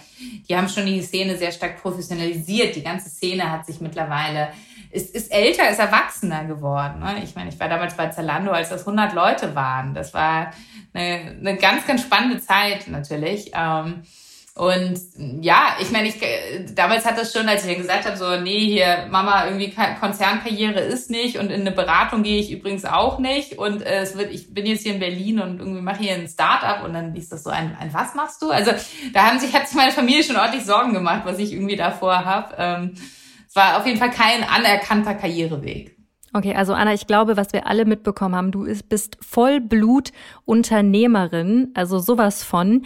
[0.49, 2.77] die haben schon die Szene sehr stark professionalisiert.
[2.77, 4.51] Die ganze Szene hat sich mittlerweile,
[4.93, 7.01] ist, ist älter, ist erwachsener geworden.
[7.01, 7.25] Ne?
[7.25, 9.93] Ich meine, ich war damals bei Zalando, als das 100 Leute waren.
[9.93, 10.53] Das war
[10.95, 13.51] eine, eine ganz, ganz spannende Zeit natürlich.
[13.57, 14.03] Ähm,
[14.55, 15.01] und
[15.41, 16.21] ja, ich meine, ich
[16.75, 20.79] damals hat das schon, als ich dann gesagt habe, so, nee, hier, Mama, irgendwie Konzernkarriere
[20.79, 23.57] ist nicht und in eine Beratung gehe ich übrigens auch nicht.
[23.57, 26.29] Und äh, es wird, ich bin jetzt hier in Berlin und irgendwie mache hier ein
[26.29, 28.51] Startup und dann ist das so ein, ein was machst du?
[28.51, 28.73] Also
[29.15, 32.27] da haben sich, hat sich meine Familie schon ordentlich Sorgen gemacht, was ich irgendwie davor
[32.27, 32.55] habe.
[32.59, 32.93] Ähm,
[33.49, 35.97] es war auf jeden Fall kein anerkannter Karriereweg.
[36.35, 42.45] Okay, also Anna, ich glaube, was wir alle mitbekommen haben, du bist Vollblut-Unternehmerin, also sowas
[42.45, 42.85] von.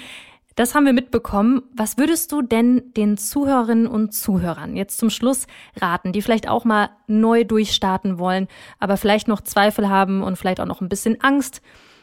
[0.57, 1.63] Das haben wir mitbekommen.
[1.75, 5.47] Was würdest du denn den Zuhörerinnen und Zuhörern jetzt zum Schluss
[5.79, 8.49] raten, die vielleicht auch mal neu durchstarten wollen,
[8.79, 11.61] aber vielleicht noch Zweifel haben und vielleicht auch noch ein bisschen Angst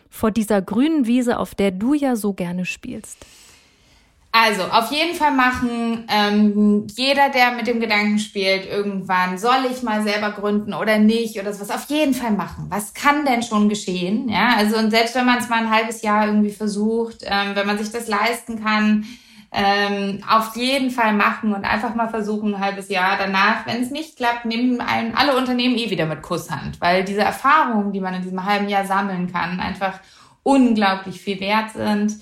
[0.08, 3.26] vor dieser grünen Wiese, auf der du ja so gerne spielst?
[4.36, 6.08] Also, auf jeden Fall machen.
[6.10, 11.40] Ähm, jeder, der mit dem Gedanken spielt, irgendwann soll ich mal selber gründen oder nicht
[11.40, 12.66] oder sowas, auf jeden Fall machen.
[12.70, 14.28] Was kann denn schon geschehen?
[14.30, 17.68] Ja, also und selbst wenn man es mal ein halbes Jahr irgendwie versucht, ähm, wenn
[17.68, 19.06] man sich das leisten kann,
[19.52, 23.68] ähm, auf jeden Fall machen und einfach mal versuchen, ein halbes Jahr danach.
[23.68, 27.94] Wenn es nicht klappt, nehmen einen alle Unternehmen eh wieder mit Kusshand, weil diese Erfahrungen,
[27.94, 30.00] die man in diesem halben Jahr sammeln kann, einfach
[30.42, 32.18] unglaublich viel wert sind.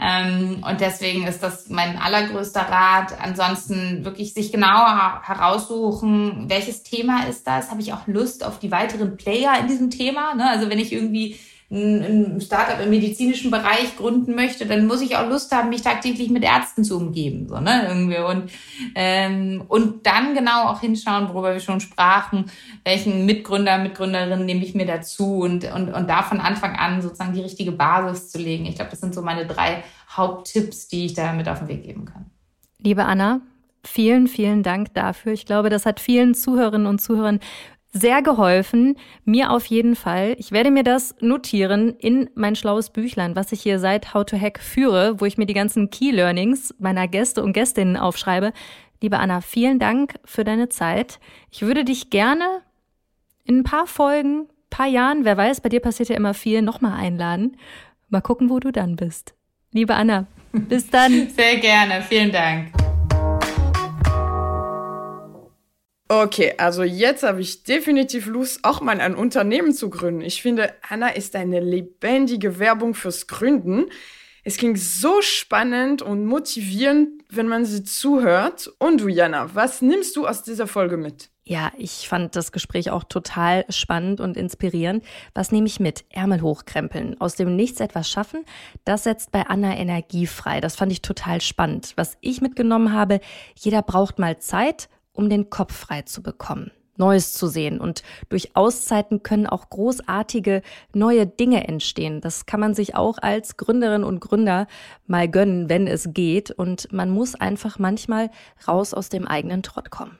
[0.00, 3.20] Ähm, und deswegen ist das mein allergrößter Rat.
[3.20, 7.70] Ansonsten wirklich sich genauer heraussuchen, welches Thema ist das?
[7.70, 10.34] Habe ich auch Lust auf die weiteren Player in diesem Thema?
[10.34, 10.48] Ne?
[10.48, 11.38] Also wenn ich irgendwie
[11.72, 16.28] ein Startup im medizinischen Bereich gründen möchte, dann muss ich auch Lust haben, mich tagtäglich
[16.28, 18.50] mit Ärzten zu umgeben, so ne irgendwie und
[18.96, 22.46] ähm, und dann genau auch hinschauen, worüber wir schon sprachen,
[22.84, 27.34] welchen Mitgründer, Mitgründerin nehme ich mir dazu und und und da von Anfang an sozusagen
[27.34, 28.66] die richtige Basis zu legen.
[28.66, 29.84] Ich glaube, das sind so meine drei
[30.16, 32.26] Haupttipps, die ich da mit auf den Weg geben kann.
[32.78, 33.42] Liebe Anna,
[33.82, 35.32] Vielen, vielen Dank dafür.
[35.32, 37.40] Ich glaube, das hat vielen Zuhörerinnen und Zuhörern
[37.92, 38.96] sehr geholfen.
[39.24, 40.36] Mir auf jeden Fall.
[40.38, 44.38] Ich werde mir das notieren in mein schlaues Büchlein, was ich hier seit How to
[44.38, 48.52] Hack führe, wo ich mir die ganzen Key Learnings meiner Gäste und Gästinnen aufschreibe.
[49.00, 51.20] Liebe Anna, vielen Dank für deine Zeit.
[51.50, 52.62] Ich würde dich gerne
[53.44, 56.98] in ein paar Folgen paar Jahren, wer weiß, bei dir passiert ja immer viel, nochmal
[56.98, 57.56] einladen.
[58.08, 59.34] Mal gucken, wo du dann bist.
[59.72, 61.28] Liebe Anna, bis dann.
[61.36, 62.89] Sehr gerne, vielen Dank.
[66.12, 70.22] Okay, also jetzt habe ich definitiv Lust, auch mal ein Unternehmen zu gründen.
[70.22, 73.86] Ich finde, Anna ist eine lebendige Werbung fürs Gründen.
[74.42, 78.72] Es klingt so spannend und motivierend, wenn man sie zuhört.
[78.80, 81.30] Und du, Jana, was nimmst du aus dieser Folge mit?
[81.44, 85.04] Ja, ich fand das Gespräch auch total spannend und inspirierend.
[85.32, 86.04] Was nehme ich mit?
[86.10, 88.44] Ärmel hochkrempeln, aus dem Nichts etwas schaffen,
[88.84, 90.60] das setzt bei Anna Energie frei.
[90.60, 91.92] Das fand ich total spannend.
[91.94, 93.20] Was ich mitgenommen habe,
[93.54, 94.88] jeder braucht mal Zeit,
[95.20, 96.70] um den Kopf frei zu bekommen.
[96.96, 97.80] Neues zu sehen.
[97.80, 100.62] Und durch Auszeiten können auch großartige
[100.94, 102.20] neue Dinge entstehen.
[102.20, 104.66] Das kann man sich auch als Gründerin und Gründer
[105.06, 106.50] mal gönnen, wenn es geht.
[106.50, 108.30] Und man muss einfach manchmal
[108.68, 110.18] raus aus dem eigenen Trott kommen.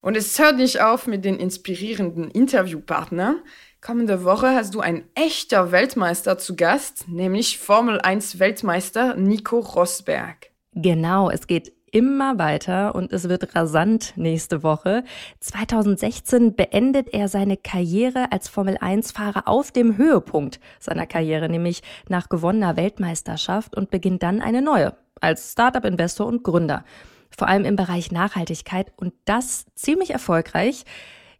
[0.00, 3.36] Und es hört nicht auf mit den inspirierenden Interviewpartnern.
[3.80, 10.50] Kommende Woche hast du einen echter Weltmeister zu Gast, nämlich Formel 1 Weltmeister Nico Rosberg.
[10.74, 15.04] Genau, es geht immer weiter und es wird rasant nächste Woche.
[15.40, 22.28] 2016 beendet er seine Karriere als Formel 1-Fahrer auf dem Höhepunkt seiner Karriere, nämlich nach
[22.28, 26.84] gewonnener Weltmeisterschaft und beginnt dann eine neue als Startup-Investor und Gründer.
[27.30, 30.84] Vor allem im Bereich Nachhaltigkeit und das ziemlich erfolgreich.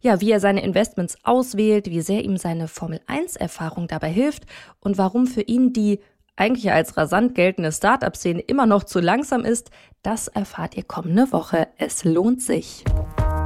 [0.01, 4.43] Ja, wie er seine Investments auswählt, wie sehr ihm seine Formel 1-Erfahrung dabei hilft
[4.81, 5.99] und warum für ihn die
[6.35, 9.69] eigentlich als rasant geltende Startup-Szene immer noch zu langsam ist,
[10.01, 11.67] das erfahrt ihr kommende Woche.
[11.77, 12.83] Es lohnt sich.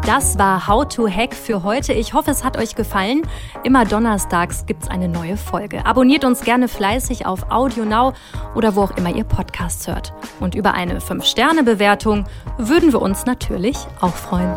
[0.05, 1.91] Das war How to Hack für heute.
[1.91, 3.23] Ich hoffe, es hat euch gefallen.
[3.65, 5.85] Immer donnerstags gibt's eine neue Folge.
[5.85, 8.13] Abonniert uns gerne fleißig auf Audio Now
[8.55, 10.13] oder wo auch immer ihr Podcasts hört.
[10.39, 12.23] Und über eine 5-Sterne-Bewertung
[12.57, 14.55] würden wir uns natürlich auch freuen.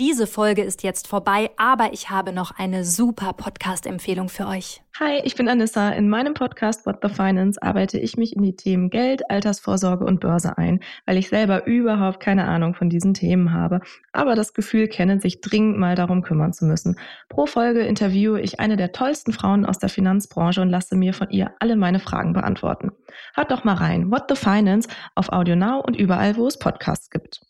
[0.00, 4.82] Diese Folge ist jetzt vorbei, aber ich habe noch eine super Podcast-Empfehlung für euch.
[4.98, 5.90] Hi, ich bin Anissa.
[5.90, 10.20] In meinem Podcast What the Finance arbeite ich mich in die Themen Geld, Altersvorsorge und
[10.20, 13.80] Börse ein, weil ich selber überhaupt keine Ahnung von diesen Themen habe,
[14.14, 16.96] aber das Gefühl kenne, sich dringend mal darum kümmern zu müssen.
[17.28, 21.28] Pro Folge interviewe ich eine der tollsten Frauen aus der Finanzbranche und lasse mir von
[21.28, 22.92] ihr alle meine Fragen beantworten.
[23.34, 24.10] Hört doch mal rein.
[24.10, 27.42] What the Finance auf Audio Now und überall, wo es Podcasts gibt.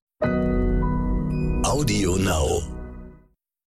[1.64, 2.81] Audio Now.